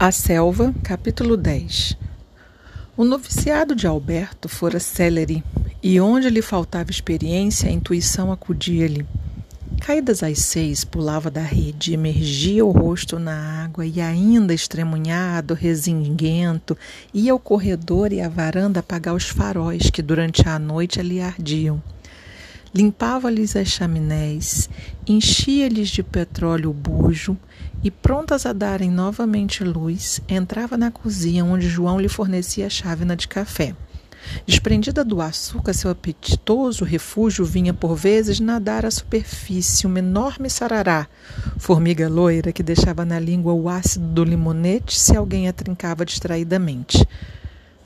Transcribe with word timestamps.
A 0.00 0.12
Selva, 0.12 0.72
capítulo 0.84 1.36
10 1.36 1.98
O 2.96 3.02
noviciado 3.04 3.74
de 3.74 3.84
Alberto 3.84 4.48
fora 4.48 4.78
célere, 4.78 5.42
e 5.82 6.00
onde 6.00 6.30
lhe 6.30 6.40
faltava 6.40 6.92
experiência, 6.92 7.68
a 7.68 7.72
intuição 7.72 8.30
acudia-lhe. 8.30 9.04
Caídas 9.80 10.22
às 10.22 10.38
seis, 10.38 10.84
pulava 10.84 11.32
da 11.32 11.40
rede, 11.40 11.94
emergia 11.94 12.64
o 12.64 12.70
rosto 12.70 13.18
na 13.18 13.64
água 13.64 13.84
e, 13.84 14.00
ainda 14.00 14.54
estremunhado, 14.54 15.52
resinguento, 15.52 16.78
ia 17.12 17.32
ao 17.32 17.40
corredor 17.40 18.12
e 18.12 18.20
à 18.20 18.28
varanda 18.28 18.78
apagar 18.78 19.16
os 19.16 19.24
faróis 19.24 19.90
que 19.90 20.00
durante 20.00 20.48
a 20.48 20.60
noite 20.60 21.00
ali 21.00 21.20
ardiam. 21.20 21.82
Limpava-lhes 22.72 23.56
as 23.56 23.66
chaminés, 23.66 24.70
enchia-lhes 25.08 25.88
de 25.88 26.04
petróleo 26.04 26.70
o 26.70 26.72
bujo 26.72 27.36
e, 27.82 27.90
prontas 27.90 28.44
a 28.44 28.52
darem 28.52 28.90
novamente 28.90 29.62
luz, 29.62 30.20
entrava 30.28 30.76
na 30.76 30.90
cozinha 30.90 31.44
onde 31.44 31.68
João 31.68 32.00
lhe 32.00 32.08
fornecia 32.08 32.66
a 32.66 32.70
chávena 32.70 33.16
de 33.16 33.28
café. 33.28 33.74
Desprendida 34.46 35.04
do 35.04 35.20
açúcar, 35.20 35.72
seu 35.72 35.90
apetitoso 35.90 36.84
refúgio 36.84 37.44
vinha 37.44 37.72
por 37.72 37.94
vezes 37.94 38.40
nadar 38.40 38.84
à 38.84 38.90
superfície 38.90 39.86
uma 39.86 40.00
enorme 40.00 40.50
sarará, 40.50 41.06
formiga 41.56 42.08
loira 42.08 42.52
que 42.52 42.62
deixava 42.62 43.04
na 43.04 43.18
língua 43.18 43.52
o 43.52 43.68
ácido 43.68 44.06
do 44.06 44.24
limonete 44.24 44.98
se 44.98 45.16
alguém 45.16 45.48
a 45.48 45.52
trincava 45.52 46.04
distraidamente. 46.04 47.06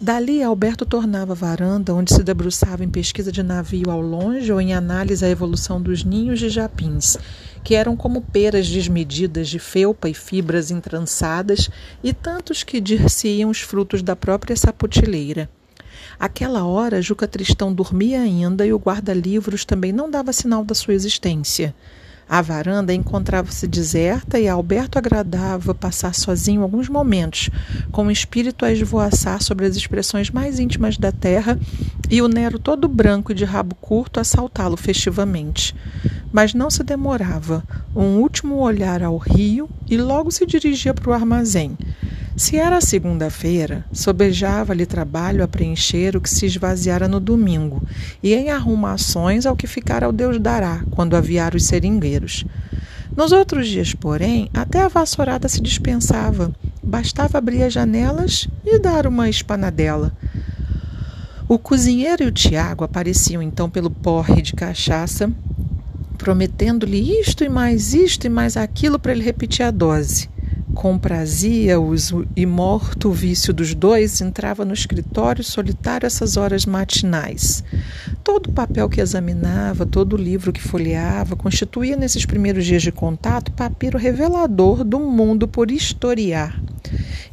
Dali, 0.00 0.42
Alberto 0.42 0.84
tornava 0.84 1.32
a 1.32 1.36
varanda, 1.36 1.94
onde 1.94 2.12
se 2.12 2.24
debruçava 2.24 2.82
em 2.82 2.88
pesquisa 2.88 3.30
de 3.30 3.40
navio 3.40 3.88
ao 3.88 4.00
longe 4.00 4.52
ou 4.52 4.60
em 4.60 4.74
análise 4.74 5.24
à 5.24 5.28
evolução 5.28 5.80
dos 5.80 6.02
ninhos 6.02 6.40
de 6.40 6.48
japins, 6.48 7.16
que 7.62 7.74
eram 7.74 7.96
como 7.96 8.20
peras 8.20 8.68
desmedidas 8.68 9.48
de 9.48 9.58
felpa 9.58 10.08
e 10.08 10.14
fibras 10.14 10.70
entrançadas, 10.70 11.70
e 12.02 12.12
tantos 12.12 12.62
que 12.62 12.80
dir-se-iam 12.80 13.50
os 13.50 13.60
frutos 13.60 14.02
da 14.02 14.16
própria 14.16 14.56
saputileira. 14.56 15.48
Aquela 16.18 16.64
hora, 16.64 17.02
Juca 17.02 17.26
Tristão 17.26 17.72
dormia 17.72 18.20
ainda 18.20 18.66
e 18.66 18.72
o 18.72 18.78
guarda-livros 18.78 19.64
também 19.64 19.92
não 19.92 20.10
dava 20.10 20.32
sinal 20.32 20.64
da 20.64 20.74
sua 20.74 20.94
existência. 20.94 21.74
A 22.32 22.40
varanda 22.40 22.94
encontrava-se 22.94 23.66
deserta 23.66 24.40
e 24.40 24.48
Alberto 24.48 24.98
agradava 24.98 25.74
passar 25.74 26.14
sozinho 26.14 26.62
alguns 26.62 26.88
momentos, 26.88 27.50
com 27.90 28.06
o 28.06 28.10
espírito 28.10 28.64
a 28.64 28.72
esvoaçar 28.72 29.42
sobre 29.42 29.66
as 29.66 29.76
expressões 29.76 30.30
mais 30.30 30.58
íntimas 30.58 30.96
da 30.96 31.12
terra 31.12 31.58
e 32.08 32.22
o 32.22 32.28
Nero 32.28 32.58
todo 32.58 32.88
branco 32.88 33.32
e 33.32 33.34
de 33.34 33.44
rabo 33.44 33.74
curto 33.74 34.18
a 34.18 34.24
saltá-lo 34.24 34.78
festivamente. 34.78 35.76
Mas 36.32 36.54
não 36.54 36.70
se 36.70 36.82
demorava, 36.82 37.62
um 37.94 38.16
último 38.16 38.60
olhar 38.60 39.02
ao 39.02 39.18
rio 39.18 39.68
e 39.86 39.98
logo 39.98 40.30
se 40.30 40.46
dirigia 40.46 40.94
para 40.94 41.10
o 41.10 41.12
armazém. 41.12 41.76
Se 42.34 42.56
era 42.56 42.80
segunda-feira, 42.80 43.84
sobejava-lhe 43.92 44.86
trabalho 44.86 45.44
a 45.44 45.48
preencher 45.48 46.16
o 46.16 46.20
que 46.20 46.30
se 46.30 46.46
esvaziara 46.46 47.06
no 47.06 47.20
domingo, 47.20 47.82
e 48.22 48.32
em 48.32 48.50
arrumações 48.50 49.44
ao 49.44 49.54
que 49.54 49.66
ficara 49.66 50.06
ao 50.06 50.12
Deus 50.12 50.38
dará, 50.38 50.82
quando 50.92 51.14
aviar 51.14 51.54
os 51.54 51.66
seringueiros. 51.66 52.46
Nos 53.14 53.32
outros 53.32 53.68
dias, 53.68 53.92
porém, 53.92 54.48
até 54.54 54.80
a 54.80 54.88
vassourada 54.88 55.46
se 55.46 55.60
dispensava. 55.60 56.50
Bastava 56.82 57.36
abrir 57.36 57.64
as 57.64 57.74
janelas 57.74 58.48
e 58.64 58.78
dar 58.78 59.06
uma 59.06 59.28
espanadela. 59.28 60.10
O 61.46 61.58
cozinheiro 61.58 62.24
e 62.24 62.26
o 62.28 62.32
Tiago 62.32 62.82
apareciam 62.82 63.42
então 63.42 63.68
pelo 63.68 63.90
porre 63.90 64.40
de 64.40 64.54
cachaça, 64.54 65.30
prometendo-lhe 66.16 67.20
isto 67.20 67.44
e 67.44 67.48
mais 67.50 67.92
isto 67.92 68.26
e 68.26 68.30
mais 68.30 68.56
aquilo 68.56 68.98
para 68.98 69.12
ele 69.12 69.22
repetir 69.22 69.66
a 69.66 69.70
dose 69.70 70.32
comprazia-os 70.74 72.12
e 72.34 72.46
morto 72.46 73.08
o 73.08 73.12
vício 73.12 73.52
dos 73.52 73.74
dois, 73.74 74.20
entrava 74.20 74.64
no 74.64 74.72
escritório 74.72 75.44
solitário 75.44 76.06
essas 76.06 76.36
horas 76.36 76.66
matinais. 76.66 77.62
Todo 78.24 78.48
o 78.48 78.52
papel 78.52 78.88
que 78.88 79.00
examinava, 79.00 79.84
todo 79.84 80.14
o 80.14 80.16
livro 80.16 80.52
que 80.52 80.62
folheava, 80.62 81.36
constituía 81.36 81.96
nesses 81.96 82.24
primeiros 82.24 82.64
dias 82.64 82.82
de 82.82 82.92
contato 82.92 83.52
papiro 83.52 83.98
revelador 83.98 84.84
do 84.84 84.98
mundo 84.98 85.46
por 85.46 85.70
historiar. 85.70 86.60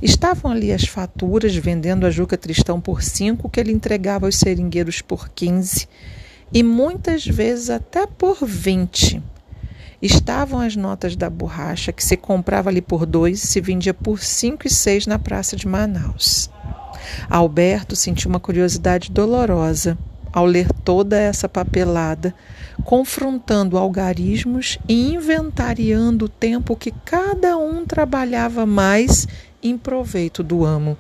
Estavam 0.01 0.51
ali 0.51 0.71
as 0.71 0.85
faturas 0.85 1.55
vendendo 1.55 2.05
a 2.05 2.09
Juca 2.09 2.37
Tristão 2.37 2.79
por 2.79 3.01
cinco, 3.01 3.49
que 3.49 3.59
ele 3.59 3.71
entregava 3.71 4.25
aos 4.25 4.35
seringueiros 4.35 5.01
por 5.01 5.29
quinze, 5.29 5.87
e 6.53 6.63
muitas 6.63 7.25
vezes 7.25 7.69
até 7.69 8.07
por 8.07 8.45
vinte 8.45 9.21
estavam 10.01 10.59
as 10.59 10.75
notas 10.75 11.15
da 11.15 11.29
borracha 11.29 11.91
que 11.91 12.03
se 12.03 12.15
comprava 12.15 12.69
ali 12.69 12.81
por 12.81 13.05
dois 13.05 13.43
e 13.43 13.47
se 13.47 13.61
vendia 13.61 13.93
por 13.93 14.19
cinco 14.19 14.65
e 14.65 14.69
seis 14.69 15.05
na 15.05 15.19
praça 15.19 15.55
de 15.55 15.67
Manaus. 15.67 16.49
Alberto 17.29 17.95
sentiu 17.95 18.29
uma 18.29 18.39
curiosidade 18.39 19.11
dolorosa 19.11 19.97
ao 20.31 20.45
ler 20.45 20.71
toda 20.83 21.17
essa 21.17 21.49
papelada, 21.49 22.35
confrontando 22.83 23.77
algarismos 23.77 24.77
e 24.87 25.13
inventariando 25.13 26.25
o 26.25 26.29
tempo 26.29 26.75
que 26.75 26.91
cada 27.03 27.57
um 27.57 27.85
trabalhava 27.85 28.65
mais 28.65 29.27
em 29.61 29.77
proveito 29.77 30.43
do 30.43 30.63
amo. 30.63 30.97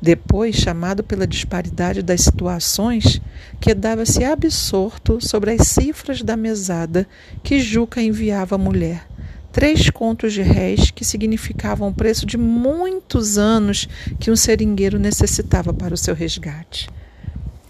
Depois, 0.00 0.54
chamado 0.54 1.02
pela 1.02 1.26
disparidade 1.26 2.02
das 2.02 2.20
situações, 2.20 3.20
quedava-se 3.60 4.24
absorto 4.24 5.18
sobre 5.20 5.50
as 5.50 5.66
cifras 5.66 6.22
da 6.22 6.36
mesada 6.36 7.06
que 7.42 7.58
Juca 7.58 8.00
enviava 8.00 8.54
à 8.54 8.58
mulher. 8.58 9.06
Três 9.50 9.90
contos 9.90 10.32
de 10.32 10.42
réis 10.42 10.90
que 10.92 11.04
significavam 11.04 11.88
o 11.88 11.94
preço 11.94 12.24
de 12.24 12.36
muitos 12.36 13.38
anos 13.38 13.88
que 14.20 14.30
um 14.30 14.36
seringueiro 14.36 14.98
necessitava 14.98 15.72
para 15.72 15.94
o 15.94 15.98
seu 15.98 16.14
resgate. 16.14 16.88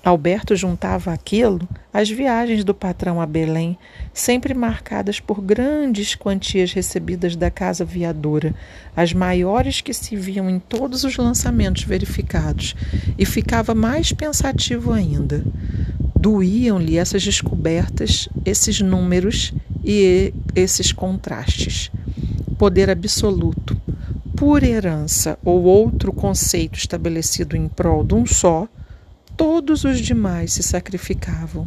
Alberto 0.08 0.56
juntava 0.56 1.12
aquilo 1.12 1.68
às 1.92 2.08
viagens 2.08 2.64
do 2.64 2.74
patrão 2.74 3.20
a 3.20 3.26
Belém, 3.26 3.76
sempre 4.12 4.54
marcadas 4.54 5.20
por 5.20 5.40
grandes 5.40 6.14
quantias 6.14 6.72
recebidas 6.72 7.36
da 7.36 7.50
casa 7.50 7.84
viadora, 7.84 8.54
as 8.96 9.12
maiores 9.12 9.82
que 9.82 9.92
se 9.92 10.16
viam 10.16 10.48
em 10.48 10.58
todos 10.58 11.04
os 11.04 11.16
lançamentos 11.18 11.82
verificados, 11.82 12.74
e 13.18 13.26
ficava 13.26 13.74
mais 13.74 14.10
pensativo 14.10 14.92
ainda. 14.92 15.44
Doíam-lhe 16.18 16.96
essas 16.96 17.22
descobertas, 17.22 18.30
esses 18.46 18.80
números 18.80 19.52
e 19.84 20.32
esses 20.54 20.90
contrastes. 20.90 21.90
Poder 22.56 22.88
absoluto, 22.88 23.78
pura 24.34 24.66
herança 24.66 25.38
ou 25.44 25.64
outro 25.64 26.12
conceito 26.12 26.78
estabelecido 26.78 27.56
em 27.56 27.68
prol 27.68 28.02
de 28.02 28.14
um 28.14 28.24
só 28.24 28.66
todos 29.38 29.84
os 29.84 30.00
demais 30.00 30.52
se 30.52 30.62
sacrificavam. 30.64 31.64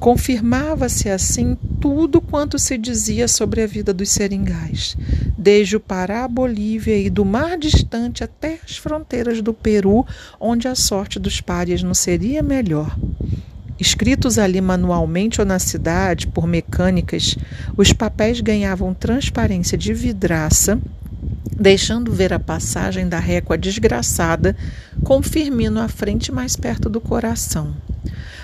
Confirmava-se 0.00 1.08
assim 1.08 1.56
tudo 1.80 2.20
quanto 2.20 2.58
se 2.58 2.76
dizia 2.76 3.28
sobre 3.28 3.62
a 3.62 3.66
vida 3.66 3.94
dos 3.94 4.10
seringais, 4.10 4.96
desde 5.38 5.76
o 5.76 5.80
Pará, 5.80 6.26
Bolívia 6.26 6.98
e 6.98 7.08
do 7.08 7.24
mar 7.24 7.56
distante 7.56 8.24
até 8.24 8.58
as 8.64 8.76
fronteiras 8.76 9.40
do 9.40 9.54
Peru, 9.54 10.04
onde 10.40 10.66
a 10.66 10.74
sorte 10.74 11.18
dos 11.18 11.40
párias 11.40 11.82
não 11.82 11.94
seria 11.94 12.42
melhor. 12.42 12.98
Escritos 13.78 14.38
ali 14.38 14.60
manualmente 14.60 15.40
ou 15.40 15.46
na 15.46 15.58
cidade, 15.58 16.26
por 16.26 16.46
mecânicas, 16.46 17.36
os 17.76 17.92
papéis 17.92 18.40
ganhavam 18.40 18.92
transparência 18.92 19.78
de 19.78 19.94
vidraça 19.94 20.78
deixando 21.44 22.12
ver 22.12 22.32
a 22.32 22.38
passagem 22.38 23.08
da 23.08 23.18
régua 23.18 23.56
desgraçada, 23.56 24.56
com 25.04 25.22
Firmino 25.22 25.80
à 25.80 25.88
frente 25.88 26.32
mais 26.32 26.56
perto 26.56 26.88
do 26.88 27.00
coração. 27.00 27.74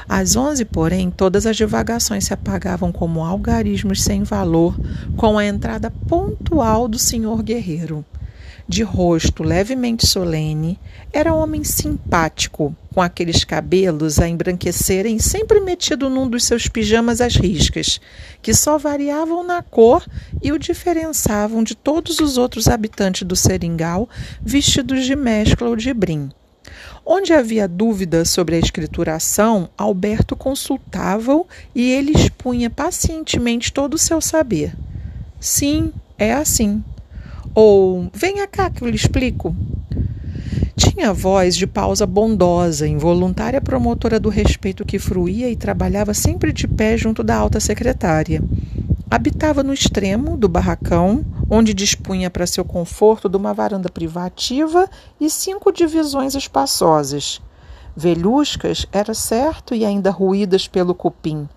Às 0.08 0.36
onze, 0.36 0.64
porém, 0.64 1.10
todas 1.10 1.46
as 1.46 1.56
divagações 1.56 2.24
se 2.24 2.32
apagavam 2.32 2.92
como 2.92 3.24
algarismos 3.24 4.02
sem 4.02 4.22
valor, 4.22 4.78
com 5.16 5.36
a 5.36 5.44
entrada 5.44 5.90
pontual 5.90 6.86
do 6.86 6.98
senhor 6.98 7.42
guerreiro 7.42 8.04
de 8.68 8.82
rosto 8.82 9.42
levemente 9.42 10.06
solene, 10.06 10.78
era 11.12 11.34
homem 11.34 11.62
simpático, 11.62 12.74
com 12.92 13.00
aqueles 13.00 13.44
cabelos 13.44 14.18
a 14.18 14.28
embranquecerem, 14.28 15.18
sempre 15.18 15.60
metido 15.60 16.10
num 16.10 16.28
dos 16.28 16.44
seus 16.44 16.66
pijamas 16.66 17.20
às 17.20 17.36
riscas, 17.36 18.00
que 18.42 18.52
só 18.52 18.76
variavam 18.76 19.44
na 19.44 19.62
cor 19.62 20.04
e 20.42 20.50
o 20.50 20.58
diferenciavam 20.58 21.62
de 21.62 21.74
todos 21.74 22.18
os 22.20 22.36
outros 22.36 22.68
habitantes 22.68 23.22
do 23.22 23.36
seringal 23.36 24.08
vestidos 24.42 25.04
de 25.04 25.14
mescla 25.14 25.68
ou 25.68 25.76
de 25.76 25.94
brim. 25.94 26.30
Onde 27.04 27.32
havia 27.32 27.68
dúvida 27.68 28.24
sobre 28.24 28.56
a 28.56 28.58
escrituração, 28.58 29.68
Alberto 29.78 30.34
consultava-o 30.34 31.46
e 31.72 31.92
ele 31.92 32.10
expunha 32.10 32.68
pacientemente 32.68 33.72
todo 33.72 33.94
o 33.94 33.98
seu 33.98 34.20
saber. 34.20 34.74
Sim, 35.38 35.92
é 36.18 36.34
assim, 36.34 36.82
ou 37.56 38.10
venha 38.12 38.46
cá 38.46 38.68
que 38.68 38.82
eu 38.82 38.88
lhe 38.88 38.96
explico. 38.96 39.56
Tinha 40.76 41.10
voz 41.14 41.56
de 41.56 41.66
pausa 41.66 42.06
bondosa, 42.06 42.86
involuntária 42.86 43.62
promotora 43.62 44.20
do 44.20 44.28
respeito 44.28 44.84
que 44.84 44.98
fruía 44.98 45.48
e 45.48 45.56
trabalhava 45.56 46.12
sempre 46.12 46.52
de 46.52 46.68
pé 46.68 46.98
junto 46.98 47.24
da 47.24 47.34
alta 47.34 47.58
secretária. 47.58 48.44
Habitava 49.10 49.62
no 49.62 49.72
extremo 49.72 50.36
do 50.36 50.50
barracão, 50.50 51.24
onde 51.48 51.72
dispunha 51.72 52.28
para 52.28 52.46
seu 52.46 52.62
conforto 52.62 53.26
de 53.26 53.38
uma 53.38 53.54
varanda 53.54 53.88
privativa 53.88 54.86
e 55.18 55.30
cinco 55.30 55.72
divisões 55.72 56.34
espaçosas. 56.34 57.40
Velhuscas, 57.96 58.86
era 58.92 59.14
certo, 59.14 59.74
e 59.74 59.82
ainda 59.82 60.10
ruídas 60.10 60.68
pelo 60.68 60.94
cupim, 60.94 61.48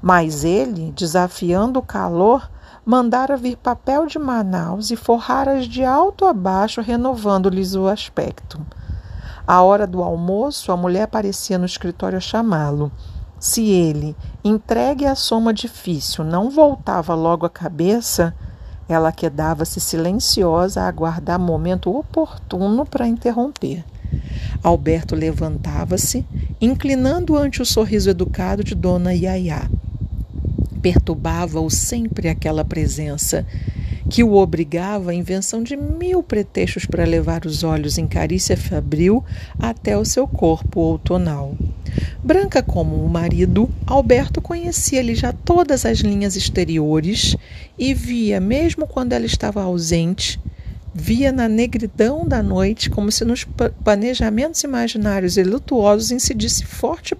mas 0.00 0.44
ele, 0.44 0.92
desafiando 0.94 1.80
o 1.80 1.82
calor, 1.82 2.48
mandara 2.88 3.36
vir 3.36 3.58
papel 3.58 4.06
de 4.06 4.18
Manaus 4.18 4.90
e 4.90 4.96
forrar-as 4.96 5.66
de 5.66 5.84
alto 5.84 6.24
a 6.24 6.32
baixo, 6.32 6.80
renovando-lhes 6.80 7.74
o 7.74 7.86
aspecto. 7.86 8.58
À 9.46 9.60
hora 9.60 9.86
do 9.86 10.02
almoço, 10.02 10.72
a 10.72 10.76
mulher 10.76 11.02
aparecia 11.02 11.58
no 11.58 11.66
escritório 11.66 12.16
a 12.16 12.20
chamá-lo. 12.20 12.90
Se 13.38 13.68
ele, 13.68 14.16
entregue 14.42 15.04
à 15.04 15.14
soma 15.14 15.52
difícil, 15.52 16.24
não 16.24 16.48
voltava 16.48 17.14
logo 17.14 17.44
a 17.44 17.50
cabeça, 17.50 18.34
ela 18.88 19.12
quedava-se 19.12 19.80
silenciosa 19.80 20.80
a 20.80 20.88
aguardar 20.88 21.38
momento 21.38 21.94
oportuno 21.94 22.86
para 22.86 23.06
interromper. 23.06 23.84
Alberto 24.62 25.14
levantava-se, 25.14 26.26
inclinando 26.58 27.36
ante 27.36 27.60
o 27.60 27.66
sorriso 27.66 28.08
educado 28.08 28.64
de 28.64 28.74
Dona 28.74 29.12
Iaiá. 29.12 29.68
Perturbava-o 30.82 31.68
sempre 31.70 32.28
aquela 32.28 32.64
presença, 32.64 33.46
que 34.08 34.24
o 34.24 34.34
obrigava 34.34 35.10
à 35.10 35.14
invenção 35.14 35.62
de 35.62 35.76
mil 35.76 36.22
pretextos 36.22 36.86
para 36.86 37.04
levar 37.04 37.44
os 37.44 37.62
olhos 37.62 37.98
em 37.98 38.06
carícia 38.06 38.56
febril 38.56 39.24
até 39.58 39.98
o 39.98 40.04
seu 40.04 40.26
corpo 40.26 40.80
outonal. 40.80 41.54
Branca 42.22 42.62
como 42.62 42.96
o 42.96 43.08
marido, 43.08 43.70
Alberto 43.86 44.40
conhecia-lhe 44.40 45.14
já 45.14 45.32
todas 45.32 45.84
as 45.84 45.98
linhas 45.98 46.36
exteriores 46.36 47.36
e 47.78 47.92
via, 47.92 48.40
mesmo 48.40 48.86
quando 48.86 49.12
ela 49.12 49.26
estava 49.26 49.62
ausente, 49.62 50.40
via 50.94 51.30
na 51.30 51.48
negridão 51.48 52.26
da 52.26 52.42
noite 52.42 52.90
como 52.90 53.12
se 53.12 53.24
nos 53.24 53.46
planejamentos 53.84 54.62
imaginários 54.64 55.36
e 55.36 55.42
lutuosos 55.42 56.10
incidisse 56.10 56.64
forte 56.64 57.14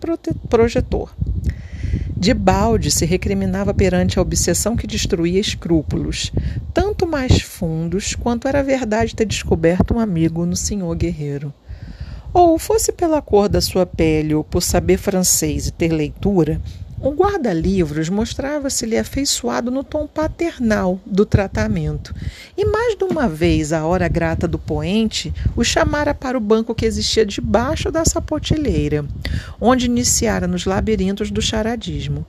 projetor. 0.48 1.14
De 2.18 2.34
balde 2.34 2.90
se 2.90 3.04
recriminava 3.04 3.72
perante 3.72 4.18
a 4.18 4.22
obsessão 4.22 4.76
que 4.76 4.88
destruía 4.88 5.38
escrúpulos, 5.38 6.32
tanto 6.74 7.06
mais 7.06 7.40
fundos 7.40 8.16
quanto 8.16 8.48
era 8.48 8.60
verdade 8.60 9.14
ter 9.14 9.24
descoberto 9.24 9.94
um 9.94 10.00
amigo 10.00 10.44
no 10.44 10.56
senhor 10.56 10.96
guerreiro. 10.96 11.54
Ou 12.34 12.58
fosse 12.58 12.90
pela 12.90 13.22
cor 13.22 13.48
da 13.48 13.60
sua 13.60 13.86
pele 13.86 14.34
ou 14.34 14.42
por 14.42 14.62
saber 14.62 14.98
francês 14.98 15.68
e 15.68 15.72
ter 15.72 15.92
leitura, 15.92 16.60
o 17.00 17.10
guarda-livros 17.10 18.08
mostrava-se-lhe 18.08 18.98
afeiçoado 18.98 19.70
no 19.70 19.84
tom 19.84 20.06
paternal 20.06 21.00
do 21.06 21.24
tratamento, 21.24 22.14
e 22.56 22.64
mais 22.64 22.96
de 22.96 23.04
uma 23.04 23.28
vez 23.28 23.72
a 23.72 23.86
hora 23.86 24.08
grata 24.08 24.48
do 24.48 24.58
poente 24.58 25.32
o 25.54 25.62
chamara 25.62 26.12
para 26.12 26.36
o 26.36 26.40
banco 26.40 26.74
que 26.74 26.84
existia 26.84 27.24
debaixo 27.24 27.90
da 27.92 28.04
sapotilheira, 28.04 29.04
onde 29.60 29.86
iniciara 29.86 30.48
nos 30.48 30.64
labirintos 30.64 31.30
do 31.30 31.40
charadismo. 31.40 32.26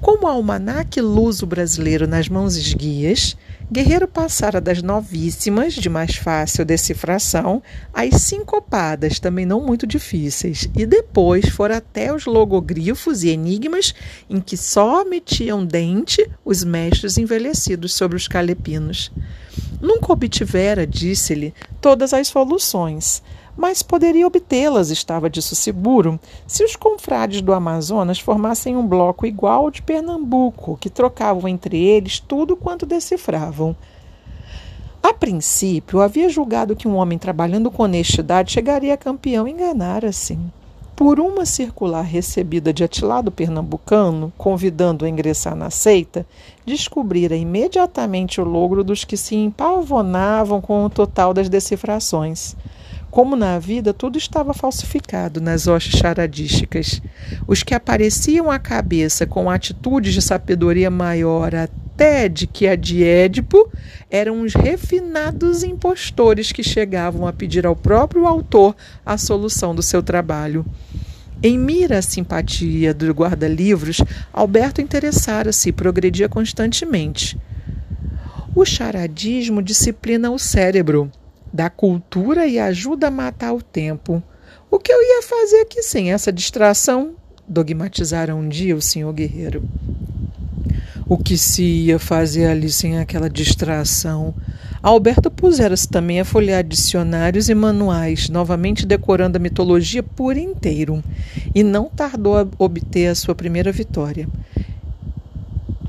Como 0.00 0.26
almanaque 0.26 1.00
luso 1.00 1.46
brasileiro 1.46 2.06
nas 2.06 2.28
mãos 2.28 2.56
esguias, 2.56 3.36
Guerreiro 3.72 4.08
passara 4.08 4.60
das 4.60 4.82
novíssimas, 4.82 5.74
de 5.74 5.88
mais 5.88 6.16
fácil 6.16 6.64
decifração, 6.64 7.62
às 7.94 8.20
sincopadas, 8.20 9.20
também 9.20 9.46
não 9.46 9.60
muito 9.64 9.86
difíceis, 9.86 10.68
e 10.76 10.84
depois 10.84 11.48
fora 11.48 11.76
até 11.76 12.12
os 12.12 12.26
logogrifos 12.26 13.22
e 13.22 13.28
enigmas 13.28 13.94
em 14.28 14.40
que 14.40 14.56
só 14.56 15.04
metiam 15.04 15.64
dente 15.64 16.28
os 16.44 16.64
mestres 16.64 17.16
envelhecidos 17.16 17.94
sobre 17.94 18.16
os 18.16 18.26
calepinos. 18.26 19.12
Nunca 19.80 20.12
obtivera, 20.12 20.84
disse-lhe, 20.84 21.54
todas 21.80 22.12
as 22.12 22.26
soluções, 22.26 23.22
mas 23.56 23.82
poderia 23.82 24.26
obtê-las, 24.26 24.90
estava 24.90 25.28
disso 25.28 25.54
seguro, 25.54 26.18
se 26.46 26.64
os 26.64 26.76
confrades 26.76 27.40
do 27.40 27.52
Amazonas 27.52 28.18
formassem 28.18 28.76
um 28.76 28.86
bloco 28.86 29.26
igual 29.26 29.64
ao 29.64 29.70
de 29.70 29.82
Pernambuco, 29.82 30.76
que 30.80 30.90
trocavam 30.90 31.48
entre 31.48 31.76
eles 31.76 32.20
tudo 32.20 32.56
quanto 32.56 32.86
decifravam. 32.86 33.76
A 35.02 35.14
princípio, 35.14 36.00
havia 36.00 36.28
julgado 36.28 36.76
que 36.76 36.86
um 36.86 36.96
homem 36.96 37.18
trabalhando 37.18 37.70
com 37.70 37.82
honestidade 37.82 38.52
chegaria 38.52 38.94
a 38.94 38.98
campeão 38.98 39.48
e 39.48 39.50
enganara-se. 39.50 40.38
Por 40.94 41.18
uma 41.18 41.46
circular 41.46 42.02
recebida 42.02 42.74
de 42.74 42.84
atilado 42.84 43.30
pernambucano, 43.30 44.30
convidando-o 44.36 45.06
a 45.06 45.08
ingressar 45.08 45.56
na 45.56 45.70
seita, 45.70 46.26
descobrira 46.66 47.34
imediatamente 47.34 48.38
o 48.38 48.44
logro 48.44 48.84
dos 48.84 49.02
que 49.02 49.16
se 49.16 49.34
empavonavam 49.34 50.60
com 50.60 50.84
o 50.84 50.90
total 50.90 51.32
das 51.32 51.48
decifrações. 51.48 52.54
Como 53.10 53.34
na 53.34 53.58
vida, 53.58 53.92
tudo 53.92 54.16
estava 54.16 54.54
falsificado 54.54 55.40
nas 55.40 55.66
hostes 55.66 55.98
charadísticas. 55.98 57.02
Os 57.46 57.62
que 57.64 57.74
apareciam 57.74 58.50
à 58.50 58.58
cabeça 58.58 59.26
com 59.26 59.50
atitudes 59.50 60.14
de 60.14 60.22
sabedoria 60.22 60.90
maior 60.90 61.52
até 61.52 62.28
de 62.28 62.46
que 62.46 62.68
a 62.68 62.76
de 62.76 63.02
Édipo 63.02 63.68
eram 64.08 64.42
os 64.42 64.54
refinados 64.54 65.64
impostores 65.64 66.52
que 66.52 66.62
chegavam 66.62 67.26
a 67.26 67.32
pedir 67.32 67.66
ao 67.66 67.74
próprio 67.74 68.26
autor 68.26 68.76
a 69.04 69.18
solução 69.18 69.74
do 69.74 69.82
seu 69.82 70.02
trabalho. 70.02 70.64
Em 71.42 71.58
mira 71.58 71.98
à 71.98 72.02
simpatia 72.02 72.94
do 72.94 73.10
guarda-livros, 73.12 74.00
Alberto 74.32 74.80
interessara-se 74.80 75.70
e 75.70 75.72
progredia 75.72 76.28
constantemente. 76.28 77.36
O 78.54 78.64
charadismo 78.64 79.62
disciplina 79.62 80.30
o 80.30 80.38
cérebro 80.38 81.10
da 81.52 81.68
cultura 81.68 82.46
e 82.46 82.58
ajuda 82.58 83.08
a 83.08 83.10
matar 83.10 83.52
o 83.52 83.62
tempo. 83.62 84.22
O 84.70 84.78
que 84.78 84.92
eu 84.92 85.02
ia 85.02 85.22
fazer 85.22 85.60
aqui 85.62 85.82
sem 85.82 86.12
essa 86.12 86.32
distração? 86.32 87.14
Dogmatizaram 87.46 88.40
um 88.40 88.48
dia 88.48 88.76
o 88.76 88.82
senhor 88.82 89.12
guerreiro. 89.12 89.62
O 91.06 91.18
que 91.18 91.36
se 91.36 91.64
ia 91.64 91.98
fazer 91.98 92.46
ali 92.46 92.70
sem 92.70 92.98
aquela 93.00 93.28
distração? 93.28 94.32
Alberto 94.80 95.30
pusera-se 95.30 95.88
também 95.88 96.20
a 96.20 96.24
folhear 96.24 96.62
dicionários 96.62 97.48
e 97.48 97.54
manuais, 97.54 98.28
novamente 98.28 98.86
decorando 98.86 99.36
a 99.36 99.40
mitologia 99.40 100.02
por 100.02 100.36
inteiro, 100.36 101.02
e 101.54 101.64
não 101.64 101.90
tardou 101.90 102.38
a 102.38 102.46
obter 102.58 103.08
a 103.08 103.14
sua 103.14 103.34
primeira 103.34 103.72
vitória. 103.72 104.28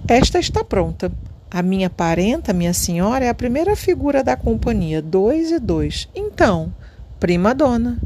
Esta 0.08 0.40
está 0.40 0.64
pronta. 0.64 1.12
A 1.54 1.62
minha 1.62 1.90
parenta, 1.90 2.54
minha 2.54 2.74
senhora, 2.74 3.26
é 3.26 3.30
a 3.30 3.34
primeira 3.34 3.76
figura 3.76 4.24
da 4.24 4.38
companhia, 4.38 5.02
dois 5.02 5.52
e 5.52 5.60
dois. 5.60 6.08
Então, 6.16 6.74
prima 7.20 7.54
dona. 7.54 8.00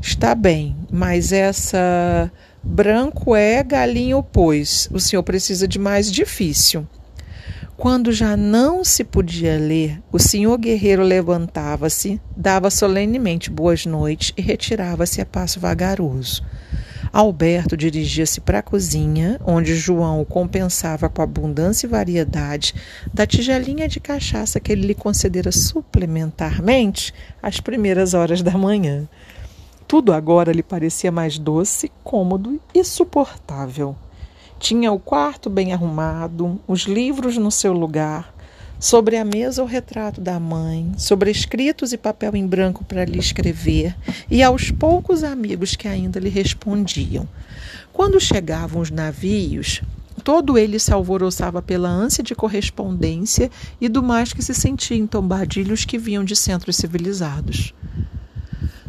Está 0.00 0.34
bem, 0.34 0.74
mas 0.90 1.32
essa 1.32 2.32
branco 2.62 3.36
é, 3.36 3.62
galinho 3.62 4.22
pois. 4.22 4.88
O 4.90 4.98
senhor 4.98 5.22
precisa 5.22 5.68
de 5.68 5.78
mais 5.78 6.10
difícil. 6.10 6.88
Quando 7.76 8.10
já 8.10 8.38
não 8.38 8.82
se 8.82 9.04
podia 9.04 9.58
ler, 9.58 10.00
o 10.10 10.18
senhor 10.18 10.56
guerreiro 10.56 11.02
levantava-se, 11.02 12.18
dava 12.34 12.70
solenemente 12.70 13.50
boas 13.50 13.84
noites 13.84 14.32
e 14.34 14.40
retirava-se 14.40 15.20
a 15.20 15.26
passo 15.26 15.60
vagaroso. 15.60 16.42
Alberto 17.14 17.76
dirigia-se 17.76 18.40
para 18.40 18.58
a 18.58 18.62
cozinha, 18.62 19.40
onde 19.46 19.76
João 19.76 20.20
o 20.20 20.24
compensava 20.24 21.08
com 21.08 21.22
abundância 21.22 21.86
e 21.86 21.88
variedade 21.88 22.74
da 23.14 23.24
tigelinha 23.24 23.86
de 23.86 24.00
cachaça 24.00 24.58
que 24.58 24.72
ele 24.72 24.88
lhe 24.88 24.96
concedera 24.96 25.52
suplementarmente 25.52 27.14
às 27.40 27.60
primeiras 27.60 28.14
horas 28.14 28.42
da 28.42 28.58
manhã. 28.58 29.08
Tudo 29.86 30.12
agora 30.12 30.50
lhe 30.50 30.60
parecia 30.60 31.12
mais 31.12 31.38
doce, 31.38 31.88
cômodo 32.02 32.60
e 32.74 32.82
suportável. 32.82 33.94
Tinha 34.58 34.90
o 34.90 34.98
quarto 34.98 35.48
bem 35.48 35.72
arrumado, 35.72 36.60
os 36.66 36.80
livros 36.80 37.36
no 37.36 37.52
seu 37.52 37.72
lugar, 37.72 38.33
Sobre 38.78 39.16
a 39.16 39.24
mesa 39.24 39.62
o 39.62 39.66
retrato 39.66 40.20
da 40.20 40.38
mãe, 40.38 40.92
sobre 40.98 41.30
escritos 41.30 41.92
e 41.92 41.96
papel 41.96 42.36
em 42.36 42.46
branco 42.46 42.84
para 42.84 43.04
lhe 43.04 43.18
escrever, 43.18 43.96
e 44.30 44.42
aos 44.42 44.70
poucos 44.70 45.24
amigos 45.24 45.74
que 45.74 45.88
ainda 45.88 46.20
lhe 46.20 46.28
respondiam. 46.28 47.26
Quando 47.92 48.20
chegavam 48.20 48.82
os 48.82 48.90
navios, 48.90 49.80
todo 50.22 50.58
ele 50.58 50.78
se 50.78 50.92
alvoroçava 50.92 51.62
pela 51.62 51.88
ânsia 51.88 52.22
de 52.22 52.34
correspondência 52.34 53.50
e 53.80 53.88
do 53.88 54.02
mais 54.02 54.32
que 54.32 54.42
se 54.42 54.54
sentia 54.54 54.96
em 54.96 55.06
tombadilhos 55.06 55.84
que 55.84 55.96
vinham 55.96 56.24
de 56.24 56.34
centros 56.34 56.76
civilizados. 56.76 57.72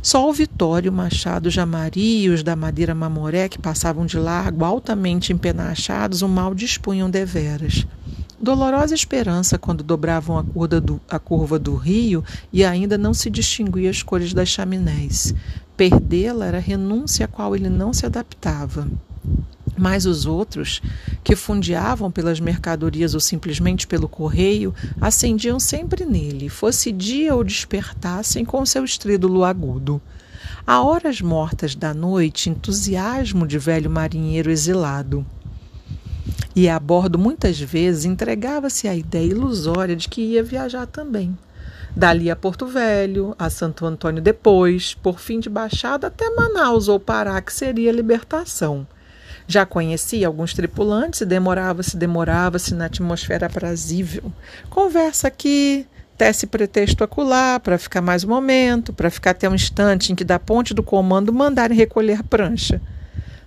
Só 0.01 0.29
o 0.29 0.33
Vitório, 0.33 0.91
Machado, 0.91 1.49
Jamari 1.49 2.23
e 2.23 2.29
os 2.29 2.43
da 2.43 2.55
Madeira 2.55 2.93
Mamoré, 2.93 3.49
que 3.49 3.57
passavam 3.57 4.05
de 4.05 4.19
largo, 4.19 4.63
altamente 4.63 5.33
empenachados, 5.33 6.21
o 6.21 6.27
mal 6.27 6.53
dispunham 6.53 7.09
deveras. 7.09 7.87
Dolorosa 8.39 8.93
esperança 8.93 9.57
quando 9.57 9.83
dobravam 9.83 10.37
a 10.37 10.43
curva, 10.43 10.81
do, 10.81 11.01
a 11.09 11.17
curva 11.17 11.57
do 11.57 11.75
rio 11.75 12.23
e 12.51 12.65
ainda 12.65 12.97
não 12.97 13.13
se 13.13 13.29
distinguia 13.29 13.89
as 13.89 14.03
cores 14.03 14.33
das 14.33 14.49
chaminés. 14.49 15.33
Perdê-la 15.77 16.45
era 16.45 16.59
renúncia 16.59 17.25
a 17.25 17.27
qual 17.29 17.55
ele 17.55 17.69
não 17.69 17.93
se 17.93 18.05
adaptava. 18.05 18.87
Mas 19.77 20.05
os 20.05 20.25
outros, 20.25 20.81
que 21.23 21.35
fundeavam 21.35 22.11
pelas 22.11 22.39
mercadorias 22.39 23.13
ou 23.13 23.19
simplesmente 23.19 23.87
pelo 23.87 24.07
correio, 24.07 24.73
acendiam 24.99 25.59
sempre 25.59 26.05
nele, 26.05 26.49
fosse 26.49 26.91
dia 26.91 27.35
ou 27.35 27.43
despertassem 27.43 28.45
com 28.45 28.65
seu 28.65 28.85
estrídulo 28.85 29.43
agudo. 29.43 30.01
A 30.67 30.81
horas 30.81 31.21
mortas 31.21 31.75
da 31.75 31.93
noite, 31.93 32.49
entusiasmo 32.49 33.45
de 33.45 33.59
velho 33.59 33.89
marinheiro 33.89 34.49
exilado. 34.49 35.25
E 36.55 36.69
a 36.69 36.79
bordo, 36.79 37.19
muitas 37.19 37.59
vezes, 37.59 38.05
entregava-se 38.05 38.87
a 38.87 38.95
ideia 38.95 39.25
ilusória 39.25 39.95
de 39.95 40.07
que 40.07 40.21
ia 40.21 40.41
viajar 40.41 40.87
também. 40.87 41.37
Dali 41.93 42.31
a 42.31 42.35
Porto 42.35 42.65
Velho, 42.65 43.35
a 43.37 43.49
Santo 43.49 43.85
Antônio 43.85 44.21
depois, 44.21 44.93
por 44.93 45.19
fim 45.19 45.39
de 45.39 45.49
Baixada 45.49 46.07
até 46.07 46.29
Manaus 46.29 46.87
ou 46.87 46.99
Pará, 46.99 47.41
que 47.41 47.53
seria 47.53 47.89
a 47.89 47.93
libertação. 47.93 48.87
Já 49.47 49.65
conhecia 49.65 50.27
alguns 50.27 50.53
tripulantes 50.53 51.21
e 51.21 51.25
demorava-se, 51.25 51.95
demorava-se 51.97 52.73
na 52.73 52.85
atmosfera 52.85 53.47
aprazível. 53.47 54.31
Conversa 54.69 55.27
aqui, 55.27 55.85
tece 56.17 56.47
pretexto 56.47 57.03
acolá, 57.03 57.59
para 57.59 57.77
ficar 57.77 58.01
mais 58.01 58.23
um 58.23 58.29
momento, 58.29 58.93
para 58.93 59.09
ficar 59.09 59.31
até 59.31 59.47
um 59.47 59.55
instante 59.55 60.11
em 60.11 60.15
que 60.15 60.23
da 60.23 60.39
ponte 60.39 60.73
do 60.73 60.81
comando 60.81 61.33
mandarem 61.33 61.77
recolher 61.77 62.23
prancha. 62.23 62.81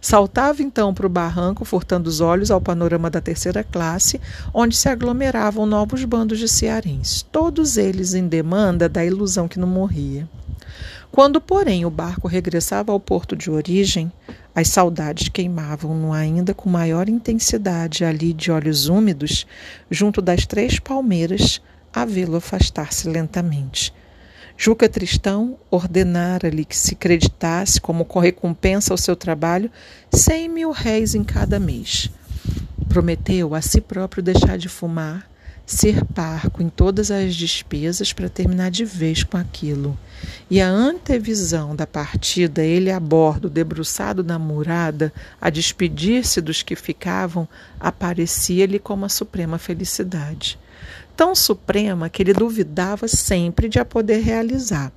Saltava 0.01 0.63
então 0.63 0.95
para 0.95 1.07
o 1.07 1.11
barranco, 1.11 1.65
furtando 1.65 2.09
os 2.09 2.21
olhos 2.21 2.51
ao 2.51 2.61
panorama 2.61 3.11
da 3.11 3.21
terceira 3.21 3.65
classe, 3.65 4.21
onde 4.55 4.77
se 4.77 4.89
aglomeravam 4.89 5.67
novos 5.67 6.05
bandos 6.05 6.39
de 6.39 6.49
cearenses, 6.49 7.23
todos 7.23 7.77
eles 7.77 8.15
em 8.15 8.27
demanda 8.27 8.89
da 8.89 9.05
ilusão 9.05 9.49
que 9.49 9.59
não 9.59 9.69
morria. 9.69 10.29
Quando, 11.11 11.41
porém, 11.41 11.85
o 11.85 11.91
barco 11.91 12.29
regressava 12.29 12.93
ao 12.93 13.01
porto 13.01 13.35
de 13.35 13.51
origem, 13.51 14.13
as 14.55 14.69
saudades 14.69 15.29
queimavam-no 15.29 16.13
ainda 16.13 16.53
com 16.53 16.69
maior 16.69 17.09
intensidade 17.09 18.05
ali 18.05 18.33
de 18.33 18.51
olhos 18.51 18.89
úmidos, 18.89 19.47
junto 19.91 20.21
das 20.21 20.47
três 20.47 20.79
palmeiras, 20.79 21.61
a 21.93 22.05
vê-lo 22.05 22.37
afastar-se 22.37 23.09
lentamente. 23.09 23.93
Juca 24.61 24.89
Tristão 24.89 25.57
ordenara-lhe 25.71 26.65
que 26.65 26.77
se 26.77 26.97
creditasse, 26.97 27.81
como 27.81 28.05
recompensa 28.19 28.93
ao 28.93 28.99
seu 28.99 29.15
trabalho, 29.15 29.71
cem 30.11 30.49
mil 30.49 30.73
réis 30.73 31.15
em 31.15 31.23
cada 31.23 31.61
mês. 31.61 32.11
Prometeu 32.89 33.55
a 33.55 33.63
si 33.63 33.81
próprio 33.81 34.21
deixar 34.21 34.59
de 34.59 34.69
fumar, 34.69 35.28
ser 35.69 36.03
parco 36.03 36.63
em 36.63 36.69
todas 36.71 37.11
as 37.11 37.37
despesas 37.37 38.11
para 38.11 38.31
terminar 38.31 38.71
de 38.71 38.87
vez 38.87 39.23
com 39.23 39.37
aquilo. 39.37 39.99
E 40.51 40.63
a 40.63 40.69
antevisão 40.69 41.77
da 41.77 41.87
partida, 41.87 42.65
ele 42.65 42.91
a 42.91 42.99
bordo, 42.99 43.51
debruçado 43.51 44.25
na 44.25 44.39
murada, 44.39 45.13
a 45.39 45.51
despedir-se 45.51 46.41
dos 46.41 46.63
que 46.63 46.75
ficavam, 46.75 47.47
aparecia-lhe 47.79 48.79
como 48.79 49.05
a 49.05 49.11
suprema 49.11 49.59
felicidade. 49.59 50.59
Tão 51.15 51.35
suprema 51.35 52.09
que 52.09 52.23
ele 52.23 52.33
duvidava 52.33 53.07
sempre 53.07 53.69
de 53.69 53.79
a 53.79 53.85
poder 53.85 54.21
realizar. 54.21 54.91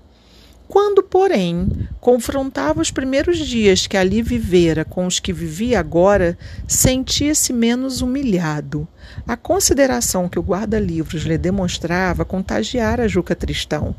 Quando, 0.71 1.03
porém, 1.03 1.67
confrontava 1.99 2.79
os 2.79 2.89
primeiros 2.89 3.39
dias 3.39 3.87
que 3.87 3.97
ali 3.97 4.21
vivera 4.21 4.85
com 4.85 5.05
os 5.05 5.19
que 5.19 5.33
vivia 5.33 5.77
agora, 5.77 6.37
sentia-se 6.65 7.51
menos 7.51 8.01
humilhado. 8.01 8.87
A 9.27 9.35
consideração 9.35 10.29
que 10.29 10.39
o 10.39 10.41
guarda-livros 10.41 11.23
lhe 11.23 11.37
demonstrava 11.37 12.23
contagiara 12.23 13.09
Juca 13.09 13.35
Tristão. 13.35 13.93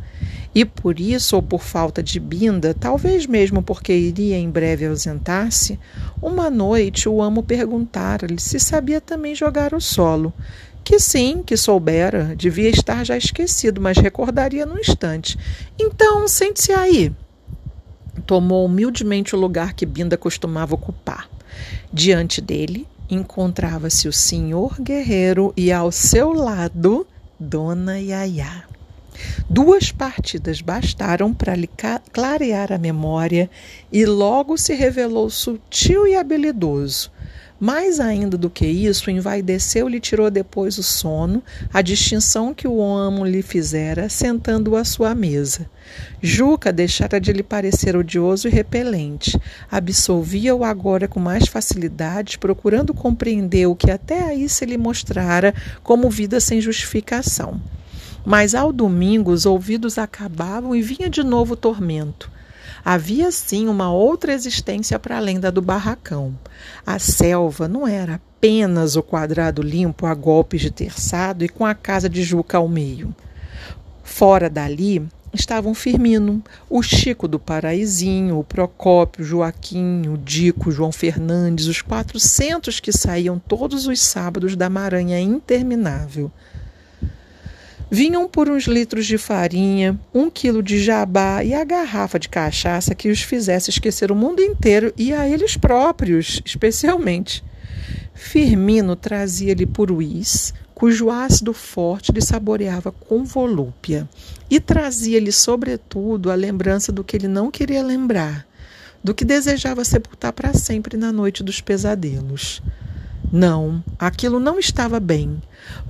E 0.54 0.64
por 0.64 0.98
isso, 0.98 1.36
ou 1.36 1.42
por 1.42 1.60
falta 1.60 2.02
de 2.02 2.18
binda, 2.18 2.72
talvez 2.72 3.26
mesmo 3.26 3.62
porque 3.62 3.92
iria 3.92 4.38
em 4.38 4.48
breve 4.48 4.86
ausentar-se, 4.86 5.78
uma 6.22 6.48
noite 6.48 7.06
o 7.06 7.20
amo 7.20 7.42
perguntara-lhe 7.42 8.40
se 8.40 8.58
sabia 8.58 8.98
também 8.98 9.34
jogar 9.34 9.74
o 9.74 9.80
solo. 9.80 10.32
Que 10.84 10.98
sim, 10.98 11.42
que 11.44 11.56
soubera, 11.56 12.34
devia 12.36 12.68
estar 12.68 13.04
já 13.04 13.16
esquecido, 13.16 13.80
mas 13.80 13.96
recordaria 13.96 14.66
no 14.66 14.78
instante. 14.78 15.38
Então, 15.78 16.26
sente-se 16.26 16.72
aí. 16.72 17.12
Tomou 18.26 18.66
humildemente 18.66 19.34
o 19.34 19.38
lugar 19.38 19.74
que 19.74 19.86
Binda 19.86 20.16
costumava 20.16 20.74
ocupar. 20.74 21.28
Diante 21.92 22.40
dele 22.40 22.86
encontrava-se 23.08 24.08
o 24.08 24.12
senhor 24.12 24.80
guerreiro 24.80 25.52
e 25.56 25.70
ao 25.70 25.92
seu 25.92 26.32
lado, 26.32 27.06
Dona 27.38 27.98
Yaya. 28.00 28.64
Duas 29.48 29.92
partidas 29.92 30.60
bastaram 30.60 31.32
para 31.34 31.54
lhe 31.54 31.68
clarear 32.12 32.72
a 32.72 32.78
memória 32.78 33.50
e 33.92 34.04
logo 34.06 34.56
se 34.56 34.74
revelou 34.74 35.28
sutil 35.28 36.06
e 36.06 36.16
habilidoso 36.16 37.10
mais 37.62 38.00
ainda 38.00 38.36
do 38.36 38.50
que 38.50 38.66
isso, 38.66 39.08
envaideceu-lhe 39.08 40.00
tirou 40.00 40.28
depois 40.28 40.78
o 40.78 40.82
sono, 40.82 41.40
a 41.72 41.80
distinção 41.80 42.52
que 42.52 42.66
o 42.66 42.82
amo 42.82 43.24
lhe 43.24 43.40
fizera, 43.40 44.08
sentando-o 44.08 44.74
à 44.74 44.84
sua 44.84 45.14
mesa. 45.14 45.70
Juca 46.20 46.72
deixara 46.72 47.20
de 47.20 47.32
lhe 47.32 47.42
parecer 47.44 47.94
odioso 47.94 48.48
e 48.48 48.50
repelente. 48.50 49.40
Absolvia-o 49.70 50.64
agora 50.64 51.06
com 51.06 51.20
mais 51.20 51.46
facilidade, 51.46 52.36
procurando 52.36 52.92
compreender 52.92 53.66
o 53.66 53.76
que 53.76 53.92
até 53.92 54.24
aí 54.24 54.48
se 54.48 54.64
lhe 54.64 54.76
mostrara 54.76 55.54
como 55.84 56.10
vida 56.10 56.40
sem 56.40 56.60
justificação. 56.60 57.60
Mas 58.26 58.56
ao 58.56 58.72
domingo 58.72 59.30
os 59.30 59.46
ouvidos 59.46 59.98
acabavam 59.98 60.74
e 60.74 60.82
vinha 60.82 61.08
de 61.08 61.22
novo 61.22 61.54
o 61.54 61.56
tormento. 61.56 62.31
Havia 62.84 63.30
sim 63.30 63.68
uma 63.68 63.92
outra 63.92 64.32
existência 64.32 64.98
para 64.98 65.16
além 65.16 65.38
da 65.38 65.50
do 65.50 65.62
barracão. 65.62 66.36
A 66.84 66.98
selva 66.98 67.68
não 67.68 67.86
era 67.86 68.16
apenas 68.16 68.96
o 68.96 69.02
quadrado 69.02 69.62
limpo 69.62 70.04
a 70.04 70.14
golpes 70.14 70.60
de 70.60 70.70
terçado 70.70 71.44
e 71.44 71.48
com 71.48 71.64
a 71.64 71.74
casa 71.74 72.08
de 72.08 72.22
Juca 72.22 72.58
ao 72.58 72.68
meio. 72.68 73.14
Fora 74.02 74.50
dali 74.50 75.06
estavam 75.32 75.74
Firmino, 75.74 76.42
o 76.68 76.82
Chico 76.82 77.26
do 77.26 77.38
Paraizinho, 77.38 78.38
o 78.38 78.44
Procópio, 78.44 79.24
Joaquim, 79.24 80.08
o 80.08 80.18
Dico, 80.18 80.70
João 80.70 80.92
Fernandes, 80.92 81.66
os 81.66 81.80
quatrocentos 81.80 82.80
que 82.80 82.92
saíam 82.92 83.38
todos 83.38 83.86
os 83.86 84.00
sábados 84.00 84.56
da 84.56 84.68
Maranha 84.68 85.18
interminável. 85.20 86.30
Vinham 87.94 88.26
por 88.26 88.48
uns 88.48 88.64
litros 88.64 89.04
de 89.04 89.18
farinha, 89.18 90.00
um 90.14 90.30
quilo 90.30 90.62
de 90.62 90.82
jabá 90.82 91.44
e 91.44 91.52
a 91.52 91.62
garrafa 91.62 92.18
de 92.18 92.26
cachaça 92.26 92.94
que 92.94 93.10
os 93.10 93.20
fizesse 93.20 93.68
esquecer 93.68 94.10
o 94.10 94.16
mundo 94.16 94.40
inteiro 94.40 94.94
e 94.96 95.12
a 95.12 95.28
eles 95.28 95.58
próprios, 95.58 96.40
especialmente. 96.42 97.44
Firmino 98.14 98.96
trazia-lhe 98.96 99.66
puruís, 99.66 100.54
cujo 100.74 101.10
ácido 101.10 101.52
forte 101.52 102.12
lhe 102.12 102.22
saboreava 102.22 102.92
com 102.92 103.24
volúpia, 103.24 104.08
e 104.48 104.58
trazia-lhe, 104.58 105.30
sobretudo, 105.30 106.30
a 106.30 106.34
lembrança 106.34 106.90
do 106.90 107.04
que 107.04 107.14
ele 107.14 107.28
não 107.28 107.50
queria 107.50 107.82
lembrar, 107.82 108.46
do 109.04 109.12
que 109.12 109.22
desejava 109.22 109.84
sepultar 109.84 110.32
para 110.32 110.54
sempre 110.54 110.96
na 110.96 111.12
noite 111.12 111.42
dos 111.42 111.60
pesadelos. 111.60 112.62
Não, 113.32 113.82
aquilo 113.98 114.38
não 114.38 114.58
estava 114.58 115.00
bem. 115.00 115.40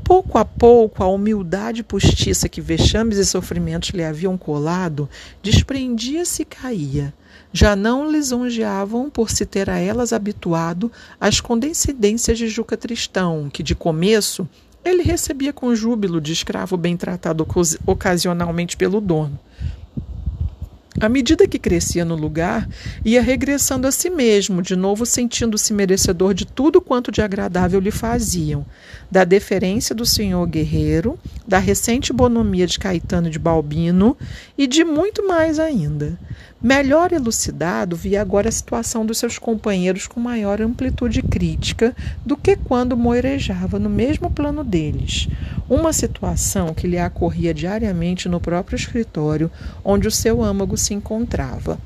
Pouco 0.04 0.38
a 0.38 0.44
pouco, 0.44 1.02
a 1.02 1.08
humildade 1.08 1.82
postiça 1.82 2.49
que 2.49 2.61
vexames 2.61 3.18
e 3.18 3.26
sofrimentos 3.26 3.90
lhe 3.90 4.04
haviam 4.04 4.38
colado 4.38 5.08
desprendia-se 5.42 6.42
e 6.42 6.44
caía. 6.44 7.12
Já 7.52 7.75
não 7.75 8.08
lisonjeavam 8.08 9.11
por 9.11 9.28
se 9.28 9.44
ter 9.44 9.68
a 9.68 9.76
elas 9.76 10.12
habituado 10.12 10.92
às 11.20 11.40
condescendências 11.40 12.38
de 12.38 12.46
Juca 12.46 12.76
Tristão, 12.76 13.50
que 13.52 13.64
de 13.64 13.75
começo 13.75 14.49
ele 14.84 15.02
recebia 15.02 15.52
com 15.52 15.75
júbilo 15.75 16.20
de 16.20 16.32
escravo 16.32 16.76
bem 16.76 16.96
tratado 16.96 17.44
ocasionalmente 17.84 18.76
pelo 18.76 19.00
dono. 19.00 19.37
À 21.00 21.08
medida 21.08 21.49
que 21.49 21.58
crescia 21.58 22.04
no 22.04 22.14
lugar, 22.14 22.68
ia 23.04 23.22
regressando 23.22 23.87
a 23.87 23.90
si 23.92 24.11
mesmo, 24.11 24.61
de 24.61 24.76
novo 24.76 25.06
sentindo-se 25.06 25.72
merecedor 25.72 26.34
de 26.34 26.44
tudo 26.44 26.82
quanto 26.82 27.11
de 27.11 27.22
agradável 27.22 27.80
lhe 27.80 27.90
faziam, 27.90 28.64
da 29.11 29.25
deferência 29.25 29.94
do 29.94 30.04
senhor 30.04 30.46
guerreiro, 30.46 31.18
da 31.49 31.58
recente 31.58 32.12
bonomia 32.12 32.66
de 32.66 32.78
Caetano 32.78 33.30
de 33.30 33.38
Balbino 33.38 34.16
e 34.56 34.66
de 34.66 34.84
muito 34.84 35.26
mais 35.26 35.58
ainda. 35.58 36.18
Melhor 36.62 37.12
elucidado, 37.12 37.97
via 37.97 38.23
agora 38.23 38.49
a 38.49 38.52
situação 38.52 39.04
dos 39.04 39.19
seus 39.19 39.37
companheiros 39.37 40.07
com 40.07 40.21
maior 40.21 40.62
amplitude 40.62 41.21
crítica 41.21 41.92
do 42.25 42.37
que 42.37 42.54
quando 42.54 42.97
moerejava 42.97 43.81
no 43.81 43.90
mesmo 43.90 44.31
plano 44.31 44.62
deles. 44.62 45.28
Uma 45.69 45.92
situação 45.92 46.73
que 46.73 46.87
lhe 46.87 47.04
ocorria 47.04 47.52
diariamente 47.52 48.28
no 48.28 48.40
próprio 48.40 48.76
escritório 48.76 49.50
onde 49.85 50.07
o 50.07 50.11
seu 50.11 50.40
âmago 50.40 50.76
se 50.76 50.95
encontrava. 50.95 51.81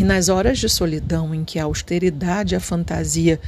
E 0.00 0.04
nas 0.04 0.30
horas 0.30 0.58
de 0.58 0.66
solidão 0.66 1.34
em 1.34 1.44
que 1.44 1.58
a 1.58 1.64
austeridade 1.64 2.54
e 2.54 2.56
a 2.56 2.60
fantasia 2.60 3.38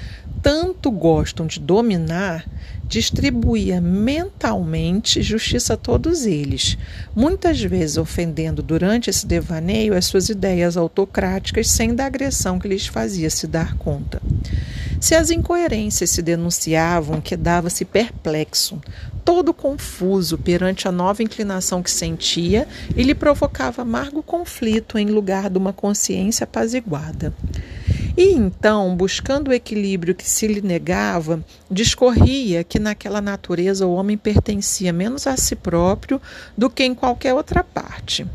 tanto 0.43 0.91
gostam 0.91 1.47
de 1.47 1.59
dominar, 1.59 2.47
distribuía 2.87 3.81
mentalmente 3.81 5.23
justiça 5.23 5.73
a 5.73 5.77
todos 5.79 6.27
eles, 6.27 6.77
muitas 7.17 7.59
vezes 7.63 7.97
ofendendo 7.97 8.63
durante 8.63 9.09
esse 9.09 9.27
devaneio 9.27 9.97
as 9.97 10.05
suas 10.05 10.29
ideias 10.29 10.77
autocráticas 10.77 11.71
sem 11.71 11.95
da 11.95 12.05
agressão 12.05 12.59
que 12.59 12.69
lhes 12.69 12.87
fazia 12.87 13.31
se 13.31 13.47
dar 13.47 13.75
conta. 13.79 14.21
Se 15.01 15.15
as 15.15 15.31
incoerências 15.31 16.11
se 16.11 16.21
denunciavam, 16.21 17.19
quedava-se 17.19 17.83
perplexo, 17.87 18.79
todo 19.25 19.55
confuso 19.55 20.37
perante 20.37 20.89
a 20.89 20.93
nova 20.93 21.23
inclinação 21.23 21.83
que 21.83 21.91
sentia 21.91 22.67
e 22.97 23.03
lhe 23.03 23.15
provocava 23.15 23.83
amargo 23.83 24.23
conflito 24.23 24.99
em 24.99 25.07
lugar 25.07 25.49
de 25.49 25.59
uma 25.59 25.73
consciência 25.73 26.45
apaziguada. 26.45 27.33
E 28.17 28.33
então, 28.33 28.95
buscando 28.95 29.49
o 29.49 29.53
equilíbrio 29.53 30.15
que 30.15 30.29
se 30.29 30.47
lhe 30.47 30.61
negava, 30.61 31.43
discorria 31.71 32.63
que 32.63 32.79
naquela 32.79 33.21
natureza 33.21 33.87
o 33.87 33.95
homem 33.95 34.19
pertencia 34.19 34.93
menos 34.93 35.27
a 35.27 35.37
si 35.37 35.57
próprio 35.57 36.21
do 36.57 36.69
que 36.69 36.85
em 36.85 36.95
qualquer 36.95 37.33
outra 37.33 37.65
parte. 37.65 38.27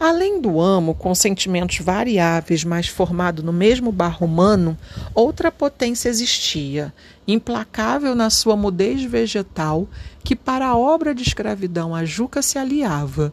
Além 0.00 0.40
do 0.40 0.58
amo, 0.58 0.94
com 0.94 1.14
sentimentos 1.14 1.80
variáveis, 1.80 2.64
mas 2.64 2.88
formado 2.88 3.42
no 3.42 3.52
mesmo 3.52 3.92
barro 3.92 4.26
humano, 4.26 4.74
outra 5.14 5.52
potência 5.52 6.08
existia, 6.08 6.90
implacável 7.28 8.14
na 8.14 8.30
sua 8.30 8.56
mudez 8.56 9.02
vegetal, 9.04 9.86
que 10.24 10.34
para 10.34 10.68
a 10.68 10.74
obra 10.74 11.14
de 11.14 11.22
escravidão 11.22 11.94
a 11.94 12.02
Juca 12.06 12.40
se 12.40 12.56
aliava. 12.56 13.30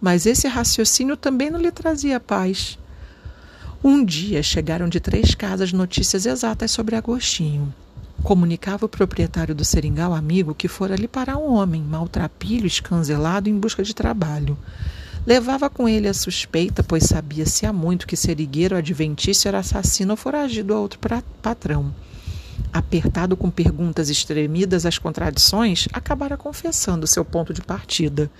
Mas 0.00 0.26
esse 0.26 0.48
raciocínio 0.48 1.16
também 1.16 1.50
não 1.50 1.60
lhe 1.60 1.70
trazia 1.70 2.18
paz. 2.18 2.76
Um 3.82 4.04
dia 4.04 4.42
chegaram 4.42 4.88
de 4.88 4.98
três 4.98 5.36
casas 5.36 5.72
notícias 5.72 6.26
exatas 6.26 6.72
sobre 6.72 6.96
Agostinho. 6.96 7.72
Comunicava 8.24 8.86
o 8.86 8.88
proprietário 8.88 9.54
do 9.54 9.64
seringal 9.64 10.12
amigo 10.12 10.52
que 10.52 10.66
fora 10.66 10.94
ali 10.94 11.06
parar 11.06 11.36
um 11.36 11.54
homem, 11.54 11.80
maltrapilho, 11.80 12.66
escanzelado, 12.66 13.48
em 13.48 13.56
busca 13.56 13.84
de 13.84 13.94
trabalho. 13.94 14.58
Levava 15.28 15.68
com 15.68 15.86
ele 15.86 16.08
a 16.08 16.14
suspeita, 16.14 16.82
pois 16.82 17.04
sabia-se 17.04 17.66
há 17.66 17.70
muito 17.70 18.06
que 18.06 18.16
Serigueiro 18.16 18.74
adventício 18.74 19.46
era 19.46 19.58
assassino 19.58 20.12
ou 20.12 20.16
foragido 20.16 20.72
a 20.72 20.80
outro 20.80 20.98
patrão. 21.42 21.94
Apertado 22.72 23.36
com 23.36 23.50
perguntas 23.50 24.08
extremidas 24.08 24.86
às 24.86 24.96
contradições, 24.96 25.86
acabara 25.92 26.38
confessando 26.38 27.06
seu 27.06 27.26
ponto 27.26 27.52
de 27.52 27.60
partida. 27.60 28.30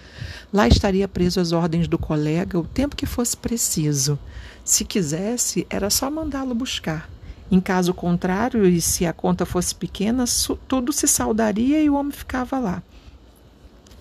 Lá 0.50 0.66
estaria 0.66 1.06
preso 1.06 1.40
às 1.40 1.52
ordens 1.52 1.86
do 1.86 1.98
colega 1.98 2.58
o 2.58 2.64
tempo 2.64 2.96
que 2.96 3.04
fosse 3.04 3.36
preciso. 3.36 4.18
Se 4.64 4.82
quisesse, 4.82 5.66
era 5.68 5.90
só 5.90 6.10
mandá-lo 6.10 6.54
buscar. 6.54 7.06
Em 7.50 7.60
caso 7.60 7.92
contrário, 7.92 8.64
e 8.64 8.80
se 8.80 9.04
a 9.04 9.12
conta 9.12 9.44
fosse 9.44 9.74
pequena, 9.74 10.24
tudo 10.66 10.90
se 10.90 11.06
saudaria 11.06 11.82
e 11.82 11.90
o 11.90 11.96
homem 11.96 12.12
ficava 12.12 12.58
lá. 12.58 12.82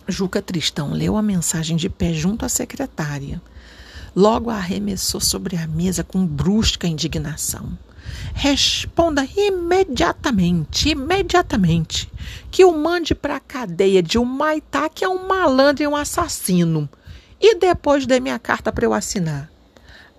Juca 0.07 0.41
Tristão 0.41 0.93
leu 0.93 1.17
a 1.17 1.21
mensagem 1.21 1.75
de 1.75 1.89
pé 1.89 2.13
junto 2.13 2.45
à 2.45 2.49
secretária. 2.49 3.41
Logo 4.15 4.49
a 4.49 4.55
arremessou 4.55 5.19
sobre 5.19 5.57
a 5.57 5.67
mesa 5.67 6.03
com 6.03 6.25
brusca 6.25 6.87
indignação. 6.87 7.77
Responda 8.33 9.27
imediatamente, 9.35 10.89
imediatamente, 10.89 12.09
que 12.49 12.63
o 12.63 12.71
mande 12.71 13.13
para 13.13 13.35
a 13.35 13.41
cadeia 13.41 14.01
de 14.01 14.17
Humaitá, 14.17 14.87
que 14.87 15.03
é 15.03 15.09
um 15.09 15.27
malandro 15.27 15.83
e 15.83 15.87
um 15.87 15.95
assassino. 15.95 16.89
E 17.39 17.55
depois 17.55 18.05
dê 18.05 18.19
minha 18.21 18.39
carta 18.39 18.71
para 18.71 18.85
eu 18.85 18.93
assinar. 18.93 19.51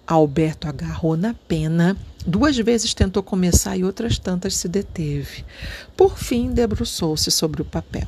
Alberto 0.06 0.68
agarrou 0.68 1.16
na 1.16 1.34
pena, 1.34 1.96
duas 2.26 2.56
vezes 2.58 2.92
tentou 2.92 3.22
começar 3.22 3.76
e 3.76 3.84
outras 3.84 4.18
tantas 4.18 4.54
se 4.54 4.68
deteve. 4.68 5.44
Por 5.96 6.18
fim, 6.18 6.52
debruçou-se 6.52 7.30
sobre 7.30 7.62
o 7.62 7.64
papel. 7.64 8.06